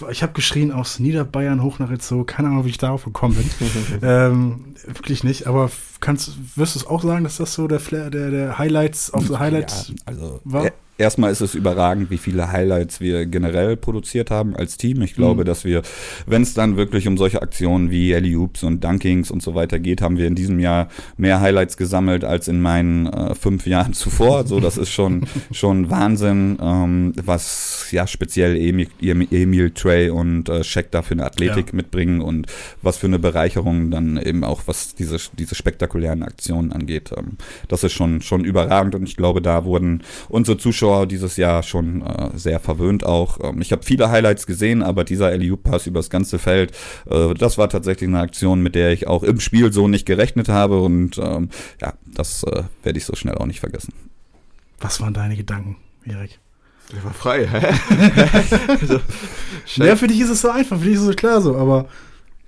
[0.09, 2.23] Ich habe geschrien aus Niederbayern hoch nach Itzehoe.
[2.23, 3.49] Keine Ahnung, wie ich darauf gekommen bin.
[4.03, 5.47] ähm, wirklich nicht.
[5.47, 5.69] Aber
[5.99, 9.27] kannst, wirst du es auch sagen, dass das so der Flair, der, der Highlights of
[9.27, 10.71] the Highlights Ja, also war?
[10.99, 15.01] Erstmal ist es überragend, wie viele Highlights wir generell produziert haben als Team.
[15.01, 15.45] Ich glaube, Mhm.
[15.47, 15.81] dass wir,
[16.27, 19.79] wenn es dann wirklich um solche Aktionen wie Alley Oops und Dunkings und so weiter
[19.79, 23.93] geht, haben wir in diesem Jahr mehr Highlights gesammelt als in meinen äh, fünf Jahren
[24.03, 24.45] zuvor.
[24.45, 30.63] So, das ist schon schon Wahnsinn, ähm, was ja speziell Emil, Emil Trey und äh,
[30.63, 31.75] Shaq da für eine Athletik Ja.
[31.75, 32.47] mitbringen und
[32.81, 37.11] was für eine Bereicherung dann eben auch was diese diese spektakulären Aktionen angeht.
[37.17, 37.37] Ähm,
[37.69, 42.01] das ist schon schon überragend und ich glaube, da wurden unsere Zuschauer dieses Jahr schon
[42.01, 43.39] äh, sehr verwöhnt auch.
[43.41, 46.71] Ähm, ich habe viele Highlights gesehen, aber dieser LU-Pass übers ganze Feld,
[47.09, 50.49] äh, das war tatsächlich eine Aktion, mit der ich auch im Spiel so nicht gerechnet
[50.49, 51.49] habe und ähm,
[51.81, 53.93] ja, das äh, werde ich so schnell auch nicht vergessen.
[54.79, 56.39] Was waren deine Gedanken, Erik?
[56.93, 57.67] Der war frei, hä?
[58.81, 58.99] also,
[59.75, 61.87] Ja, für dich ist es so einfach, für dich ist es so klar so, aber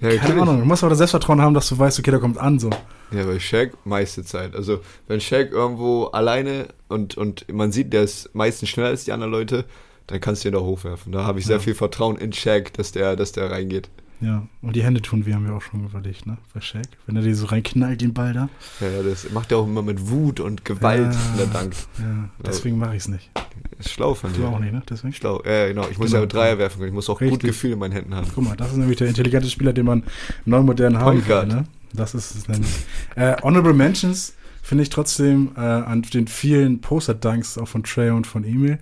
[0.02, 0.42] ja, keine natürlich.
[0.42, 2.70] Ahnung, du musst aber das Selbstvertrauen haben, dass du weißt, okay, der kommt an so.
[3.12, 4.56] Ja, bei Shaq meiste Zeit.
[4.56, 9.12] Also, wenn Shaq irgendwo alleine und, und man sieht, der ist meistens schneller als die
[9.12, 9.66] anderen Leute,
[10.08, 11.12] dann kannst du ihn da hochwerfen.
[11.12, 11.62] Da habe ich sehr Ja.
[11.62, 13.90] viel Vertrauen in Shaq, dass der, dass der reingeht.
[14.22, 16.38] Ja, und die Hände tun wir, haben wir auch schon überlegt, ne?
[16.54, 16.86] Bei Shaq.
[17.08, 18.50] Wenn er die so reinknallt, den Ball da.
[18.80, 21.20] Ja, das macht er auch immer mit Wut und Gewalt, Ja.
[21.34, 21.76] wenn er dankt.
[21.98, 23.32] Ja, deswegen mache ich es nicht.
[23.80, 24.48] Ist schlau von Du dir.
[24.50, 24.84] auch nicht, ne?
[24.88, 25.12] Deswegen.
[25.14, 25.42] Schlau.
[25.44, 25.88] Ja, genau.
[25.90, 26.18] Ich muss Genau.
[26.18, 26.90] ja mit Dreier werfen können.
[26.90, 27.42] Ich muss auch gut Richtig.
[27.50, 28.28] Gefühl in meinen Händen haben.
[28.36, 30.04] Guck mal, das ist nämlich der intelligente Spieler, den man
[30.46, 31.66] neu modern haben will, ne?
[31.94, 32.70] Das ist es nämlich.
[33.16, 38.28] äh, Honorable Mentions finde ich trotzdem äh, an den vielen Poster-Dunks auch von Trey und
[38.28, 38.78] von Emil.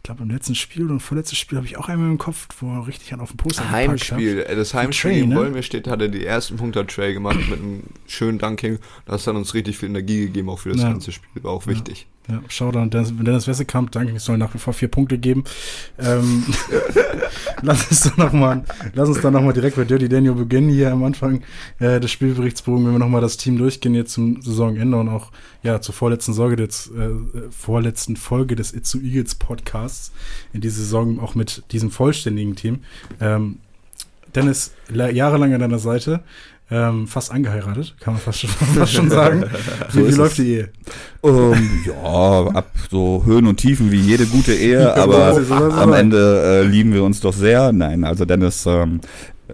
[0.00, 2.48] Ich glaube, im letzten Spiel oder im vorletzten Spiel habe ich auch einmal im Kopf,
[2.60, 4.42] wo er richtig an auf den Poster Heimspiel.
[4.48, 5.36] Das Heimspiel Trey, ne?
[5.36, 8.78] Wolmer steht, hat er die ersten Punkte Trey gemacht mit einem schönen Dunking.
[9.04, 10.88] Das hat uns richtig viel Energie gegeben, auch für das Ja.
[10.88, 11.44] ganze Spiel.
[11.44, 12.06] War auch wichtig.
[12.08, 15.44] Ja, Showdown, Dennis, Dennis Wessekamp, danke, ich soll nach wie vor vier Punkte geben.
[15.98, 16.44] Ähm,
[17.62, 18.02] lass uns
[19.20, 21.42] dann nochmal direkt bei Dirty Daniel beginnen hier am Anfang
[21.78, 25.80] äh, des Spielberichtsbogen, wenn wir nochmal das Team durchgehen jetzt zum Saisonende und auch ja
[25.80, 27.10] zur vorletzten Sorge des, äh,
[27.50, 30.12] vorletzten Folge des Itzu Eagles Podcasts
[30.52, 32.80] in dieser Saison auch mit diesem vollständigen Team.
[33.20, 33.58] Ähm,
[34.34, 36.22] Dennis, jahrelang an deiner Seite,
[36.70, 39.44] ähm, fast angeheiratet, kann man fast schon, fast schon sagen.
[39.92, 40.68] Wie, wie läuft die Ehe?
[41.22, 45.36] Ähm, ja, ab so Höhen und Tiefen wie jede gute Ehe, aber
[45.76, 47.72] am Ende äh, lieben wir uns doch sehr.
[47.72, 49.00] Nein, also Dennis ähm,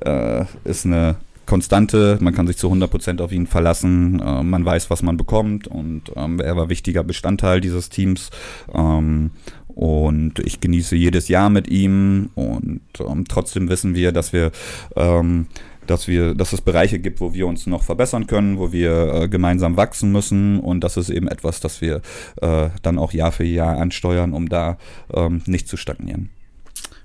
[0.05, 4.91] äh, ist eine Konstante, man kann sich zu 100% auf ihn verlassen, äh, man weiß,
[4.91, 8.31] was man bekommt und ähm, er war wichtiger Bestandteil dieses Teams.
[8.75, 9.31] Ähm,
[9.69, 14.51] und ich genieße jedes Jahr mit ihm und ähm, trotzdem wissen wir, dass wir
[14.97, 15.49] ähm,
[15.91, 19.29] dass wir, dass es Bereiche gibt, wo wir uns noch verbessern können, wo wir äh,
[19.29, 22.03] gemeinsam wachsen müssen und das ist eben etwas, das wir
[22.41, 24.79] äh, dann auch Jahr für Jahr ansteuern, um da
[25.13, 26.31] ähm, nicht zu stagnieren.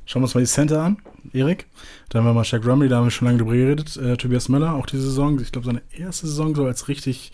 [0.05, 0.97] Schauen wir uns mal die Center an,
[1.31, 1.67] Erik.
[2.09, 3.95] Da haben wir mal Shaq Rumley, da haben wir schon lange drüber geredet.
[3.97, 7.31] Äh, Tobias Möller, auch diese Saison, ich glaube seine erste Saison so als richtig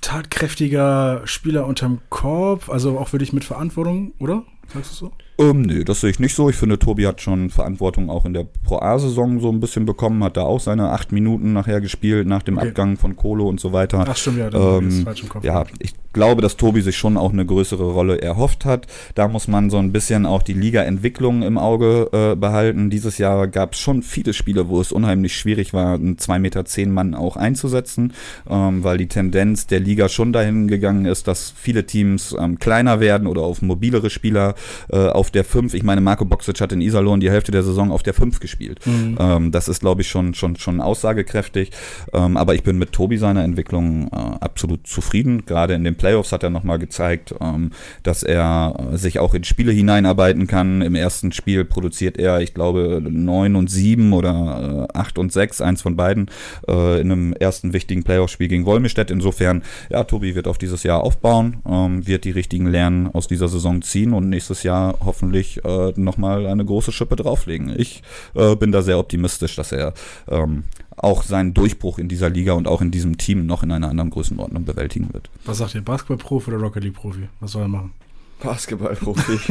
[0.00, 4.42] tatkräftiger Spieler unterm Korb, also auch wirklich mit Verantwortung, oder?
[4.74, 5.12] Sagst du so?
[5.38, 6.48] Ähm, nee, das sehe ich nicht so.
[6.50, 10.22] Ich finde, Tobi hat schon Verantwortung auch in der Pro A-Saison so ein bisschen bekommen,
[10.22, 12.68] hat da auch seine acht Minuten nachher gespielt, nach dem okay.
[12.68, 14.04] Abgang von Kohle und so weiter.
[14.06, 15.44] Ach stimmt, ja, ähm, ist falsch im Kopf.
[15.44, 18.86] Ja, ich glaube, dass Tobi sich schon auch eine größere Rolle erhofft hat.
[19.14, 22.90] Da muss man so ein bisschen auch die Liga-Entwicklung im Auge äh, behalten.
[22.90, 26.64] Dieses Jahr gab es schon viele Spiele, wo es unheimlich schwierig war, einen 2,10 Meter
[26.64, 28.12] zehn Mann auch einzusetzen,
[28.48, 33.00] ähm, weil die Tendenz der Liga schon dahin gegangen ist, dass viele Teams ähm, kleiner
[33.00, 34.54] werden oder auf mobilere Spieler
[34.90, 35.72] äh, auf der 5.
[35.74, 38.84] Ich meine, Marco Boxic hat in Iserlohn die Hälfte der Saison auf der 5 gespielt.
[38.84, 39.16] Mhm.
[39.20, 41.70] Ähm, das ist, glaube ich, schon, schon, schon aussagekräftig.
[42.12, 45.46] Ähm, aber ich bin mit Tobi seiner Entwicklung äh, absolut zufrieden.
[45.46, 47.70] Gerade in den Playoffs hat er nochmal gezeigt, ähm,
[48.02, 50.82] dass er äh, sich auch in Spiele hineinarbeiten kann.
[50.82, 55.60] Im ersten Spiel produziert er, ich glaube, 9 und 7 oder äh, 8 und 6,
[55.60, 56.32] eins von beiden,
[56.66, 59.12] äh, in einem ersten wichtigen Playoff-Spiel gegen Wolmestedt.
[59.12, 63.46] Insofern, ja, Tobi wird auf dieses Jahr aufbauen, ähm, wird die richtigen Lernen aus dieser
[63.46, 67.74] Saison ziehen und nächstes Jahr hoffentlich äh, nochmal eine große Schippe drauflegen.
[67.76, 68.02] Ich
[68.34, 69.94] äh, bin da sehr optimistisch, dass er
[70.28, 70.64] ähm,
[70.96, 74.10] auch seinen Durchbruch in dieser Liga und auch in diesem Team noch in einer anderen
[74.10, 75.30] Größenordnung bewältigen wird.
[75.44, 77.28] Was sagt ihr, Basketball-Profi oder Rocket League-Profi?
[77.40, 77.92] Was soll er machen?
[78.42, 79.32] Basketballprofi,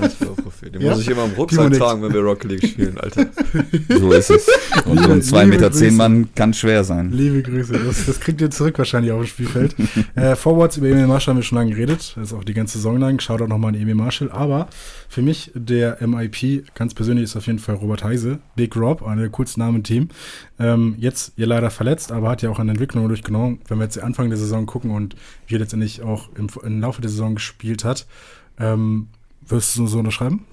[0.00, 0.70] Basketballprofi.
[0.70, 0.90] Den ja?
[0.90, 3.26] muss ich immer im Rucksack tragen, wenn wir Rocket League spielen, Alter.
[3.88, 4.48] So ist es.
[4.86, 7.10] Und so ein 2,10 Meter zehn Mann kann schwer sein.
[7.10, 7.72] Liebe Grüße.
[7.72, 9.74] Das, das kriegt ihr zurück wahrscheinlich auf dem Spielfeld.
[10.14, 12.14] äh, Forwards über Emil Marshall haben wir schon lange geredet.
[12.16, 13.20] Das ist auch die ganze Saison lang.
[13.20, 14.30] Schaut auch nochmal an Emil Marshall.
[14.30, 14.68] Aber
[15.08, 18.38] für mich der MIP, ganz persönlich, ist auf jeden Fall Robert Heise.
[18.56, 20.08] Big Rob, einer der coolsten Namen im Team.
[20.58, 23.60] Ähm, jetzt ihr leider verletzt, aber hat ja auch an Entwicklung durchgenommen.
[23.68, 25.16] Wenn wir jetzt den Anfang der Saison gucken und
[25.46, 28.06] wie er letztendlich auch im, im Laufe der Saison gespielt hat,
[28.58, 29.08] ähm,
[29.46, 30.44] wirst du so unterschreiben?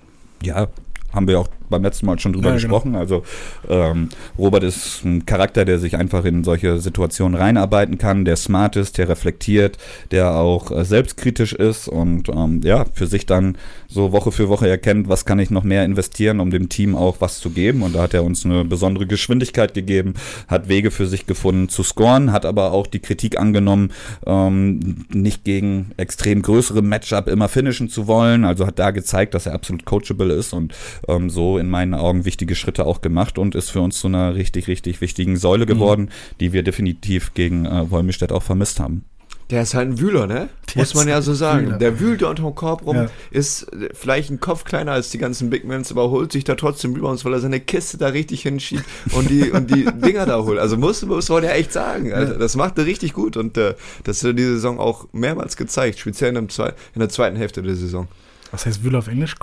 [0.41, 0.67] Ja,
[1.13, 2.67] haben wir auch beim letzten Mal schon drüber ja, genau.
[2.67, 2.91] gesprochen.
[2.91, 2.99] Genau.
[2.99, 3.23] Also
[3.67, 8.75] ähm, Robert ist ein Charakter, der sich einfach in solche Situationen reinarbeiten kann, der smart
[8.75, 9.77] ist, der reflektiert,
[10.11, 13.57] der auch äh, selbstkritisch ist und ähm, ja, für sich dann
[13.87, 17.17] so Woche für Woche erkennt, was kann ich noch mehr investieren, um dem Team auch
[17.19, 17.81] was zu geben.
[17.81, 20.13] Und da hat er uns eine besondere Geschwindigkeit gegeben,
[20.47, 23.91] hat Wege für sich gefunden zu scoren, hat aber auch die Kritik angenommen,
[24.25, 28.45] ähm, nicht gegen extrem größere Matchup immer finishen zu wollen.
[28.45, 30.73] Also hat da gezeigt, dass er absolut coachable ist und
[31.07, 34.35] ähm, so in meinen Augen wichtige Schritte auch gemacht und ist für uns zu einer
[34.35, 36.37] richtig, richtig wichtigen Säule geworden, mhm.
[36.39, 39.05] die wir definitiv gegen äh, Wolmistedt auch vermisst haben.
[39.51, 40.47] Der ist halt ein Wühler, ne?
[40.73, 41.67] Der Muss man ja so sagen.
[41.67, 41.77] Wühler.
[41.77, 43.09] Der wühlt da unter dem Korb rum, ja.
[43.31, 46.95] ist vielleicht ein Kopf kleiner als die ganzen Big Mans, aber holt sich da trotzdem
[46.95, 50.41] über uns, weil er seine Kiste da richtig hinschiebt und die, und die Dinger da
[50.41, 50.57] holt.
[50.57, 52.13] Also muss, muss man ja echt sagen.
[52.13, 55.57] Also, das macht er richtig gut und äh, das hat er diese Saison auch mehrmals
[55.57, 58.07] gezeigt, speziell in, in der zweiten Hälfte der Saison.
[58.51, 59.35] Was heißt Wühler auf Englisch?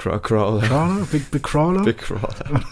[0.00, 0.18] Crawler?
[0.20, 0.62] Crawler.
[0.62, 1.06] Crawler?
[1.12, 1.82] Big, Big Crawler?
[1.84, 2.62] Big Crawler.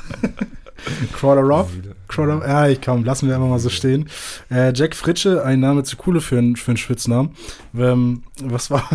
[1.13, 1.71] Crawler Rob?
[2.09, 4.09] Crawler, ja, ich komm, lassen wir einfach mal so stehen.
[4.51, 7.35] Äh, Jack Fritsche, ein Name zu coole für, einen, für einen Spitznamen.
[7.77, 8.89] Ähm, was war.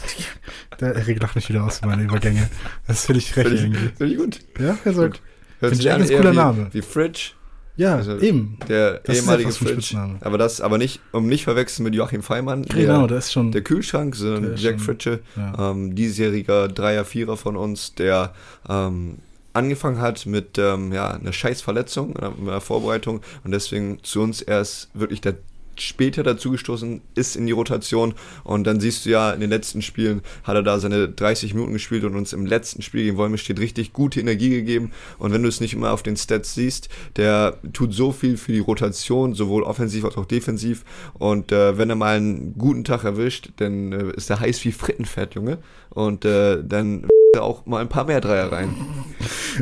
[0.80, 2.48] Der Erik lacht mich wieder aus, meine Übergänge.
[2.86, 3.88] Das finde ich recht find irgendwie.
[3.96, 4.40] Finde ich gut.
[4.60, 5.22] Ja, sagt.
[5.58, 6.68] Hört sich an, ein cooler wie, Name.
[6.70, 7.32] Wie Fridge.
[7.76, 8.58] Ja, also eben.
[8.68, 9.96] Der das ehemalige Fridge.
[10.20, 12.62] Aber das, aber nicht, um nicht verwechseln mit Joachim Feimann.
[12.62, 13.52] Genau, der, das ist schon.
[13.52, 15.70] Der Kühlschrank, sondern Jack Fritsche, ja.
[15.70, 18.32] ähm, diesjähriger Dreier, Vierer von uns, der
[18.68, 19.18] ähm,
[19.52, 24.90] angefangen hat mit ähm, ja, einer Scheißverletzung in der Vorbereitung und deswegen zu uns erst
[24.94, 25.36] wirklich der
[25.80, 28.14] später dazugestoßen ist in die Rotation.
[28.44, 31.72] Und dann siehst du ja, in den letzten Spielen hat er da seine 30 Minuten
[31.72, 34.92] gespielt und uns im letzten Spiel gegen Wolme steht richtig gute Energie gegeben.
[35.18, 38.52] Und wenn du es nicht immer auf den Stats siehst, der tut so viel für
[38.52, 40.84] die Rotation, sowohl offensiv als auch defensiv.
[41.14, 44.72] Und äh, wenn er mal einen guten Tag erwischt, dann äh, ist er heiß wie
[44.72, 45.58] Frittenfett, Junge
[45.96, 47.06] und äh, dann
[47.38, 48.74] auch mal ein paar mehr Dreier rein.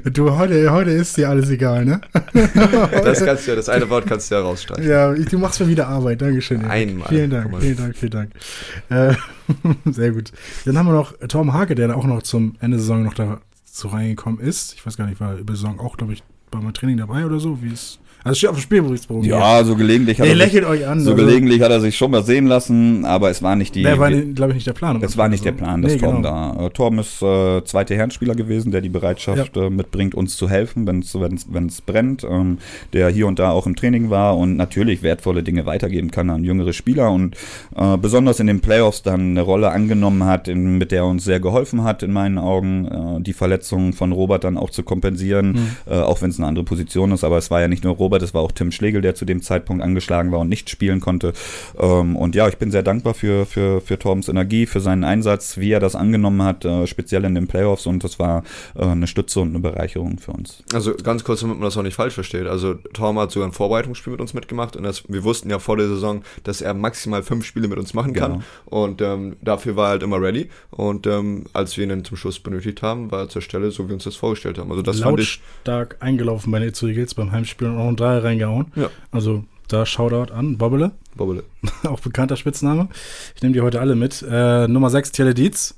[0.05, 2.01] Du, heute, heute ist dir alles egal, ne?
[3.05, 4.89] Das kannst du ja, das eine Wort kannst du ja rausstreichen.
[4.89, 6.21] Ja, du machst mir wieder Arbeit.
[6.21, 6.61] Dankeschön.
[6.61, 6.71] Erik.
[6.71, 7.09] Einmal.
[7.09, 8.31] Vielen Dank, vielen Dank, vielen Dank.
[8.91, 9.15] Äh,
[9.91, 10.33] sehr gut.
[10.65, 13.41] Dann haben wir noch Tom Hake, der auch noch zum Ende der Saison noch da
[13.65, 14.75] so reingekommen ist.
[14.75, 17.39] Ich weiß gar nicht, war über Saison auch, glaube ich, bei meinem Training dabei oder
[17.39, 17.99] so, wie es.
[18.25, 19.25] Also steht auf dem Spielberichtsbogen.
[19.25, 19.35] hier.
[19.35, 21.01] Ja, so gelegentlich hat er sich, lächelt euch an.
[21.01, 23.83] so also- gelegentlich hat er sich schon mal sehen lassen, aber es war nicht die.
[23.83, 24.99] Der war, glaube ich, nicht der Plan.
[25.01, 26.55] Das war nicht der Plan, dass Nee, Torben genau.
[26.57, 26.67] da.
[26.67, 30.87] Äh, Torben ist äh, zweite Herrenspieler gewesen, der die Bereitschaft äh, mitbringt, uns zu helfen,
[30.87, 32.59] wenn es brennt, ähm,
[32.95, 36.45] der hier und da auch im Training war und natürlich wertvolle Dinge weitergeben kann an
[36.45, 37.37] jüngere Spieler und
[37.77, 41.25] äh, besonders in den Playoffs dann eine Rolle angenommen hat, in, mit der er uns
[41.25, 45.77] sehr geholfen hat, in meinen Augen, äh, die Verletzungen von Robert dann auch zu kompensieren,
[45.87, 47.23] äh, auch wenn es eine andere Position ist.
[47.25, 49.43] Aber es war ja nicht nur Robert, es war auch Tim Schlegel, der zu dem
[49.43, 51.33] Zeitpunkt angeschlagen war und nicht spielen konnte.
[51.79, 55.59] Ähm, und ja, ich bin sehr dankbar für, für, für Torbens Energie, für seinen Einsatz,
[55.59, 57.87] wie er das angenommen hat, äh, speziell in den Playoffs.
[57.87, 58.45] Und das war
[58.75, 60.63] äh, eine Stütze und eine Bereicherung für uns.
[60.73, 62.47] Also ganz kurz, damit man das auch nicht falsch versteht.
[62.47, 65.77] Also Torm hat sogar ein Vorbereitungsspiel mit uns mitgemacht und das, wir wussten ja vor
[65.77, 68.33] der Saison, dass er maximal fünf Spiele mit uns machen kann.
[68.33, 68.45] Genau.
[68.67, 70.49] Und ähm, dafür war er halt immer ready.
[70.71, 73.85] Und ähm, als wir ihn dann zum Schluss benötigt haben, war er zur Stelle, so
[73.85, 74.71] wie wir uns das vorgestellt haben.
[74.71, 75.41] Also das fand ich.
[75.65, 78.67] Lautstark eingelaufen bei den Itzu Eagles beim Heimspiel und auch einen Dreier reingehauen.
[78.77, 78.91] Ja.
[79.11, 81.45] Also da Shoutout an Bobbele, Bobbele.
[81.85, 82.89] auch bekannter Spitzname.
[83.35, 84.25] Ich nehme die heute alle mit.
[84.29, 85.77] Äh, Nummer 6, Tele Dietz.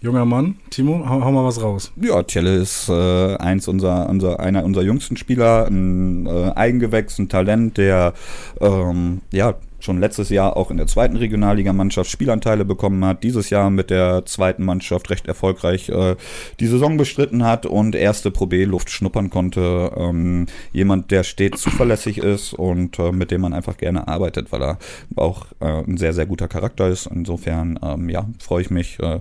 [0.00, 0.56] Junger Mann.
[0.70, 1.92] Timo, hau, hau mal was raus.
[1.94, 7.28] Ja, Tjelle ist äh, eins unser, unser, einer unserer jüngsten Spieler, ein äh, Eigengewächs, ein
[7.28, 8.12] Talent, der
[8.60, 13.70] ähm, ja schon letztes Jahr auch in der zweiten Regionalligamannschaft Spielanteile bekommen hat, dieses Jahr
[13.70, 16.16] mit der zweiten Mannschaft recht erfolgreich äh,
[16.60, 19.92] die Saison bestritten hat und erste Pro B-Luft schnuppern konnte.
[19.96, 24.62] Ähm, jemand, der stets zuverlässig ist und äh, mit dem man einfach gerne arbeitet, weil
[24.62, 24.78] er
[25.16, 27.06] auch äh, ein sehr, sehr guter Charakter ist.
[27.06, 29.20] Insofern, ähm, ja, freue ich mich, äh,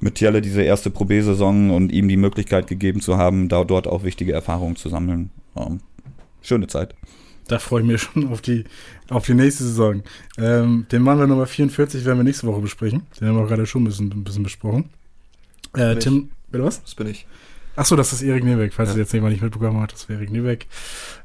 [0.00, 3.86] mit Tjelle diese erste Pro B-Saison und ihm die Möglichkeit gegeben zu haben, da dort
[3.86, 5.30] auch wichtige Erfahrungen zu sammeln.
[5.56, 5.80] Ähm,
[6.42, 6.94] schöne Zeit.
[7.48, 8.64] Da freue ich mich schon auf die,
[9.08, 10.02] auf die nächste Saison.
[10.38, 13.02] Ähm, den Mann wir Nummer 44 werden wir nächste Woche besprechen.
[13.20, 14.90] Den haben wir gerade schon ein bisschen, ein bisschen besprochen.
[15.74, 15.96] Äh.
[15.96, 16.82] Tim, bitte was?
[16.82, 17.26] Das bin ich.
[17.74, 18.96] Achso, das ist Erik Niebeck, falls Ja.
[18.96, 20.66] ihr jetzt jemand nicht mitbekommen hat, das wäre Erik Niebeck.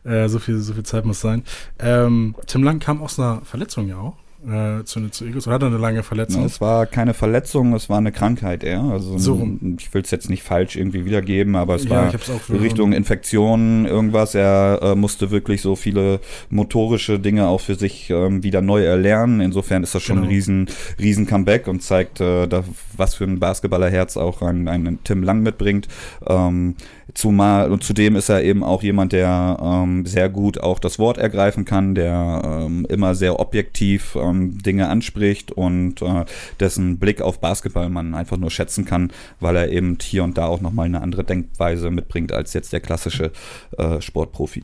[0.06, 1.44] Äh, so, viel, so viel Zeit muss sein.
[1.78, 4.16] Ähm, Tim Lang kam aus einer Verletzung ja auch.
[4.48, 5.46] Äh, zu, zu Eagles.
[5.46, 6.46] Oder hat er eine lange Verletzung?
[6.46, 8.82] Es war keine Verletzung, es war eine Krankheit eher.
[8.82, 9.76] Also So rum.
[9.78, 12.14] ich will es jetzt nicht falsch irgendwie wiedergeben, aber es Ja, war
[12.62, 14.36] Richtung Infektion, irgendwas.
[14.36, 19.42] Er äh, musste wirklich so viele motorische Dinge auch für sich ähm, wieder neu erlernen.
[19.42, 20.28] Insofern ist das schon Genau.
[20.28, 20.68] ein riesen,
[21.00, 22.64] riesen Comeback und zeigt, äh, da,
[22.96, 25.88] was für ein Basketballerherz auch ein, ein Tim Lang mitbringt.
[26.26, 26.76] Ähm,
[27.14, 31.18] zumal und zudem ist er eben auch jemand, der ähm, sehr gut auch das Wort
[31.18, 36.26] ergreifen kann, der ähm, immer sehr objektiv ähm, Dinge anspricht und äh,
[36.60, 40.46] dessen Blick auf Basketball man einfach nur schätzen kann, weil er eben hier und da
[40.46, 43.32] auch nochmal eine andere Denkweise mitbringt als jetzt der klassische
[43.78, 44.64] äh, Sportprofi.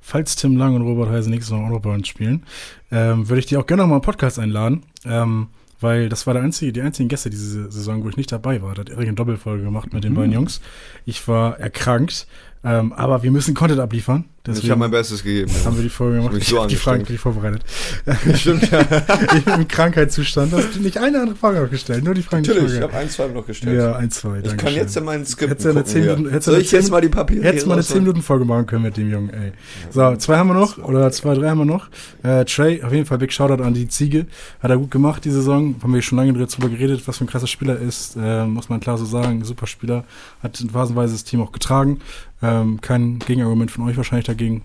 [0.00, 2.44] Falls Tim Lang und Robert Heise nächstes Mal auch noch bei uns spielen,
[2.90, 4.82] ähm, würde ich die auch gerne noch mal einen Podcast einladen.
[5.04, 5.48] Ähm,
[5.80, 8.74] weil das war der einzige, die einzigen Gäste diese Saison, wo ich nicht dabei war.
[8.74, 10.60] Da hat Erik eine Doppelfolge gemacht mit den beiden Jungs.
[11.04, 12.26] Ich war erkrankt,
[12.68, 14.24] ähm, aber wir müssen Content abliefern.
[14.26, 15.50] ich Deswegen habe mein Bestes gegeben.
[15.64, 16.34] haben wir die Folge gemacht.
[16.36, 17.64] Ich so habe die Fragen für dich vorbereitet.
[18.34, 18.80] Stimmt, ja.
[19.36, 20.52] ich bin im Krankheitszustand.
[20.52, 22.82] Du hast nicht eine andere Frage noch gestellt, nur die Fragen, die Natürlich, ich ich
[22.82, 23.76] habe ein, zwei noch gestellt.
[23.78, 24.40] Ja, ein, zwei.
[24.44, 26.72] ich kann jetzt in meinen Skript Hättest du eine 10 Minuten- hättest du Soll ich
[26.72, 28.02] jetzt 10 mal die Papiere Hättest mal eine rausholen?
[28.04, 29.52] 10-Minuten-Folge machen können mit dem Jungen, ey.
[29.90, 31.88] So, zwei haben wir noch, oder zwei, drei haben wir noch.
[32.22, 34.26] Äh, Trey, auf jeden Fall Big Shoutout an die Ziege.
[34.62, 35.74] Hat er gut gemacht, die Saison.
[35.82, 38.16] Haben wir schon lange drüber geredet, was für ein krasser Spieler er ist.
[38.16, 39.44] Äh, muss man klar so sagen.
[39.44, 40.04] Super Spieler.
[40.42, 42.00] Hat phasenweise das Team auch getragen.
[42.42, 44.62] Ähm, kein Gegenargument von euch wahrscheinlich dagegen.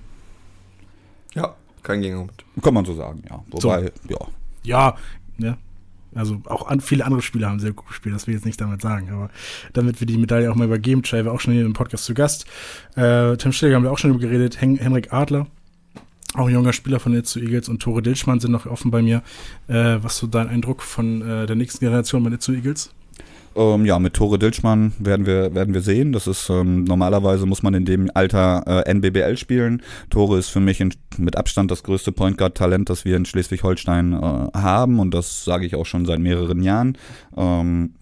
[1.34, 2.43] Ja, kein Gegenargument.
[2.61, 3.43] Kann man so sagen, ja.
[3.49, 4.17] Wobei, ja.
[4.63, 4.97] Ja,
[5.38, 5.57] ne?
[6.15, 8.61] Also auch an, viele andere Spieler haben sehr gut gespielt, das will ich jetzt nicht
[8.61, 9.30] damit sagen, aber
[9.74, 12.13] damit wir die Medaille auch mal übergeben, Trey war auch schon hier im Podcast zu
[12.13, 12.45] Gast.
[12.95, 15.47] Äh, Tim Schläger haben wir auch schon drüber geredet, Hen Henrik Adler,
[16.36, 19.01] auch ein junger Spieler von den zu Eagles und Tore Dilschmann sind noch offen bei
[19.01, 19.21] mir.
[19.67, 22.91] Äh, was so dein Eindruck von äh, der nächsten Generation bei den zu Eagles?
[23.55, 26.11] Ähm, ja, mit Tore Dilschmann werden wir, werden wir sehen.
[26.11, 29.81] Das ist ähm, normalerweise muss man in dem Alter äh, NBBL spielen.
[30.09, 33.25] Tore ist für mich in, mit Abstand das größte Point Guard Talent, das wir in
[33.25, 36.97] Schleswig-Holstein äh, haben und das sage ich auch schon seit mehreren Jahren.
[37.37, 37.93] Ähm,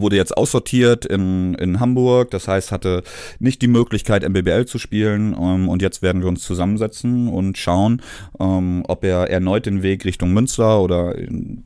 [0.00, 3.02] wurde jetzt aussortiert in, in Hamburg, das heißt, hatte
[3.38, 5.34] nicht die Möglichkeit, MBBL zu spielen.
[5.38, 8.02] Ähm, und jetzt werden wir uns zusammensetzen und schauen,
[8.40, 11.14] ähm, ob er erneut den Weg Richtung Münster oder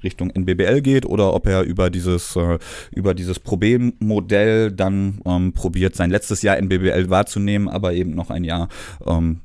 [0.02, 2.58] Richtung NBBL geht oder ob er über dieses, äh,
[2.92, 8.44] über dieses Problemmodell dann ähm, probiert, sein letztes Jahr NBBL wahrzunehmen, aber eben noch ein
[8.44, 8.68] Jahr
[9.06, 9.40] ähm,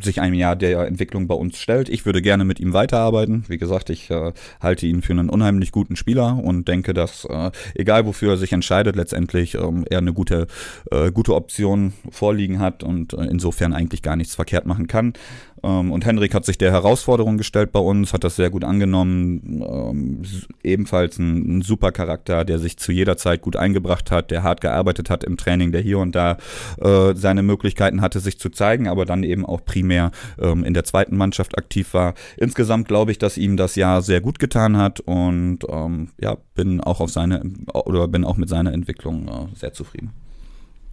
[0.00, 1.88] sich einem Jahr der Entwicklung bei uns stellt.
[1.88, 3.44] Ich würde gerne mit ihm weiterarbeiten.
[3.48, 7.50] Wie gesagt, ich äh, halte ihn für einen unheimlich guten Spieler und denke, dass äh,
[7.74, 10.46] egal wofür er sich entscheidet, letztendlich ähm, er eine gute,
[10.90, 15.12] äh, gute Option vorliegen hat und äh, insofern eigentlich gar nichts verkehrt machen kann.
[15.66, 19.64] Ähm, und Henrik hat sich der Herausforderung gestellt bei uns, hat das sehr gut angenommen.
[19.66, 20.22] Ähm,
[20.62, 24.60] ebenfalls ein, ein, super Charakter, der sich zu jeder Zeit gut eingebracht hat, der hart
[24.60, 26.36] gearbeitet hat im Training, der hier und da
[26.78, 30.84] äh, seine Möglichkeiten hatte, sich zu zeigen, aber dann eben auch primär ähm, in der
[30.84, 32.14] zweiten Mannschaft aktiv war.
[32.36, 36.80] Insgesamt glaube ich, dass ihm das Jahr sehr gut getan hat und ähm, ja, bin
[36.80, 37.42] auch auf seine
[37.72, 40.12] oder bin auch mit seiner Entwicklung äh, sehr zufrieden.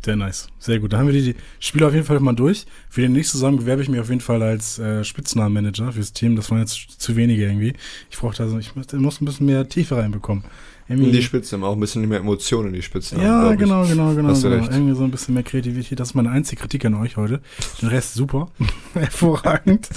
[0.04, 0.48] Sehr nice.
[0.60, 0.92] Sehr gut.
[0.92, 2.66] Da haben wir die, Spieler auf jeden Fall mal durch.
[2.90, 6.36] Für den nächsten Saison bewerbe ich mich auf jeden Fall als äh, Spitznamenmanager fürs Team.
[6.36, 7.74] Das waren jetzt zu wenige irgendwie.
[8.12, 10.44] Ich brauchte also, ich muss, muss ein bisschen mehr Tiefe reinbekommen.
[10.88, 13.22] In die Spitzen, auch ein bisschen mehr Emotionen in die Spitzen.
[13.22, 14.34] Ja, genau, genau, genau.
[14.34, 14.34] genau.
[14.34, 16.00] Irgendwie so ein bisschen mehr Kreativität.
[16.00, 17.42] Das ist meine einzige Kritik an euch heute.
[17.82, 18.50] Den Rest super.
[18.94, 19.90] Hervorragend.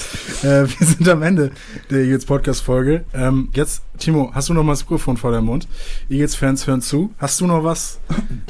[0.42, 1.50] äh, wir sind am Ende
[1.90, 3.04] der Eagles Podcast-Folge.
[3.14, 5.66] Ähm, jetzt, Timo, hast du noch mal das Mikrofon vor deinem Mund?
[6.08, 7.12] Eagles-Fans hören zu.
[7.18, 7.98] Hast du noch was,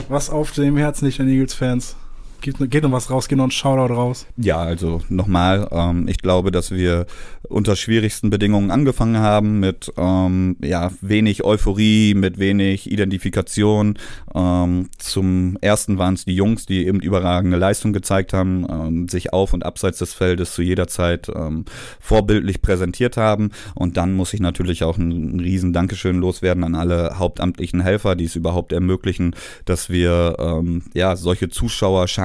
[0.08, 1.96] was auf dem Herzen nicht an Eagles-Fans?
[2.40, 4.26] Geht, geht noch was raus, geht noch ein Shoutout raus.
[4.36, 7.06] Ja, also nochmal, ähm, ich glaube, dass wir
[7.48, 13.98] unter schwierigsten Bedingungen angefangen haben, mit ähm, ja, wenig Euphorie, mit wenig Identifikation.
[14.34, 19.32] Ähm, zum ersten waren es die Jungs, die eben überragende Leistung gezeigt haben, ähm, sich
[19.32, 21.64] auf und abseits des Feldes zu jeder Zeit ähm,
[22.00, 23.50] vorbildlich präsentiert haben.
[23.74, 28.16] Und dann muss ich natürlich auch ein, ein riesen Dankeschön loswerden an alle hauptamtlichen Helfer,
[28.16, 29.34] die es überhaupt ermöglichen,
[29.64, 31.48] dass wir ähm, ja solche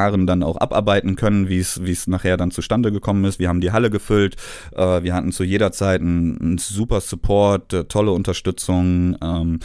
[0.01, 3.39] Zuschauerscharen dann auch abarbeiten können, wie es nachher dann zustande gekommen ist.
[3.39, 4.35] Wir haben die Halle gefüllt,
[4.75, 9.59] äh, wir hatten zu jeder Zeit einen, einen super Support, äh, tolle Unterstützung ähm,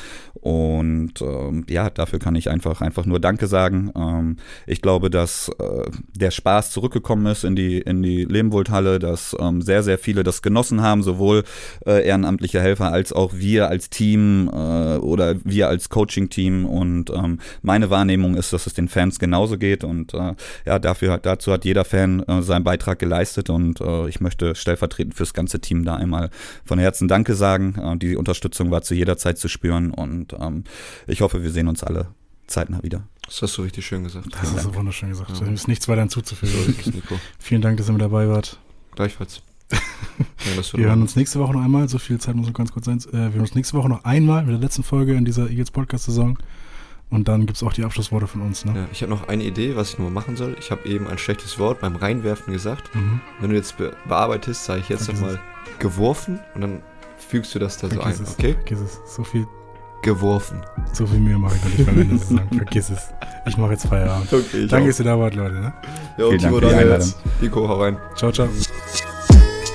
[0.47, 3.91] und ähm, ja, dafür kann ich einfach, einfach nur Danke sagen.
[3.97, 4.37] Ähm,
[4.69, 9.61] ich glaube, dass äh, der Spaß zurückgekommen ist in die, in die Lehmwold-Halle, dass ähm,
[9.61, 11.43] sehr, sehr viele das genossen haben, sowohl
[11.85, 16.65] äh, ehrenamtliche Helfer als auch wir als Team äh, oder wir als Coaching-Team.
[16.65, 19.83] Und ähm, meine Wahrnehmung ist, dass es den Fans genauso geht.
[19.83, 20.26] Und äh,
[20.65, 23.51] ja, dafür, dazu hat jeder Fan äh, seinen Beitrag geleistet.
[23.51, 26.31] Und äh, ich möchte stellvertretend fürs ganze Team da einmal
[26.65, 27.99] von Herzen Danke sagen.
[28.01, 29.91] die Unterstützung war zu jeder Zeit zu spüren.
[29.91, 30.65] Und ähm,
[31.07, 32.09] ich hoffe, wir sehen uns alle
[32.47, 33.03] zeitnah wieder.
[33.27, 34.29] Das hast du richtig schön gesagt.
[34.33, 35.31] Das hast du wunderschön gesagt.
[35.31, 35.47] Ja.
[35.47, 37.03] Da ist nichts weiter hinzuzufügen.
[37.39, 38.59] Vielen Dank, dass ihr mit dabei wart.
[38.95, 39.43] Gleichfalls.
[39.73, 41.89] ja, wir hören uns nächste Woche noch einmal.
[41.89, 42.99] So viel Zeit muss noch ganz kurz sein.
[42.99, 45.73] Äh, wir hören uns nächste Woche noch einmal mit der letzten Folge in dieser Eagles
[45.73, 46.39] Podcast-Saison.
[47.09, 48.65] Und dann gibt es auch die Abschlussworte von uns.
[48.65, 48.73] Ne?
[48.75, 50.57] Ja, ich habe noch eine Idee, was ich nur machen soll.
[50.59, 52.95] Ich habe eben ein schlechtes Wort beim Reinwerfen gesagt.
[52.95, 53.21] Mhm.
[53.41, 55.41] Wenn du jetzt be bearbeitest, sage ich jetzt nochmal
[55.79, 56.83] geworfen und dann
[57.17, 58.29] fügst du das da Vergiss so ein.
[58.29, 58.35] Es.
[58.35, 58.53] Okay?
[58.55, 59.01] Vergiss es.
[59.15, 59.47] So viel
[60.03, 60.63] geworfen.
[60.93, 62.49] So viel Mühe mache ich noch nicht beim Ende sagen.
[62.57, 63.09] Vergiss es.
[63.47, 64.33] Ich mache jetzt Feierabend.
[64.33, 65.55] Okay, Danke, dass ihr da wart, Leute.
[65.55, 65.73] Ne?
[66.19, 67.19] Jo, Vielen Timo, Dank jetzt.
[67.41, 67.97] Nico, hau rein.
[68.17, 68.49] Ciao, ciao.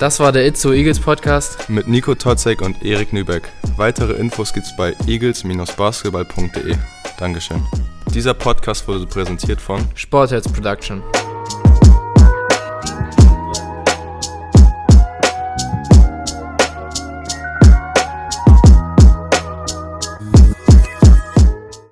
[0.02, 3.44] Das war der Itzo Eagles Podcast mit Nico Totzek und Erik Nübeck.
[3.78, 6.76] Weitere Infos gibt's bei eagles-basketball.de.
[7.20, 7.64] Dankeschön.
[8.12, 11.04] Dieser Podcast wurde präsentiert von Sportheads Production.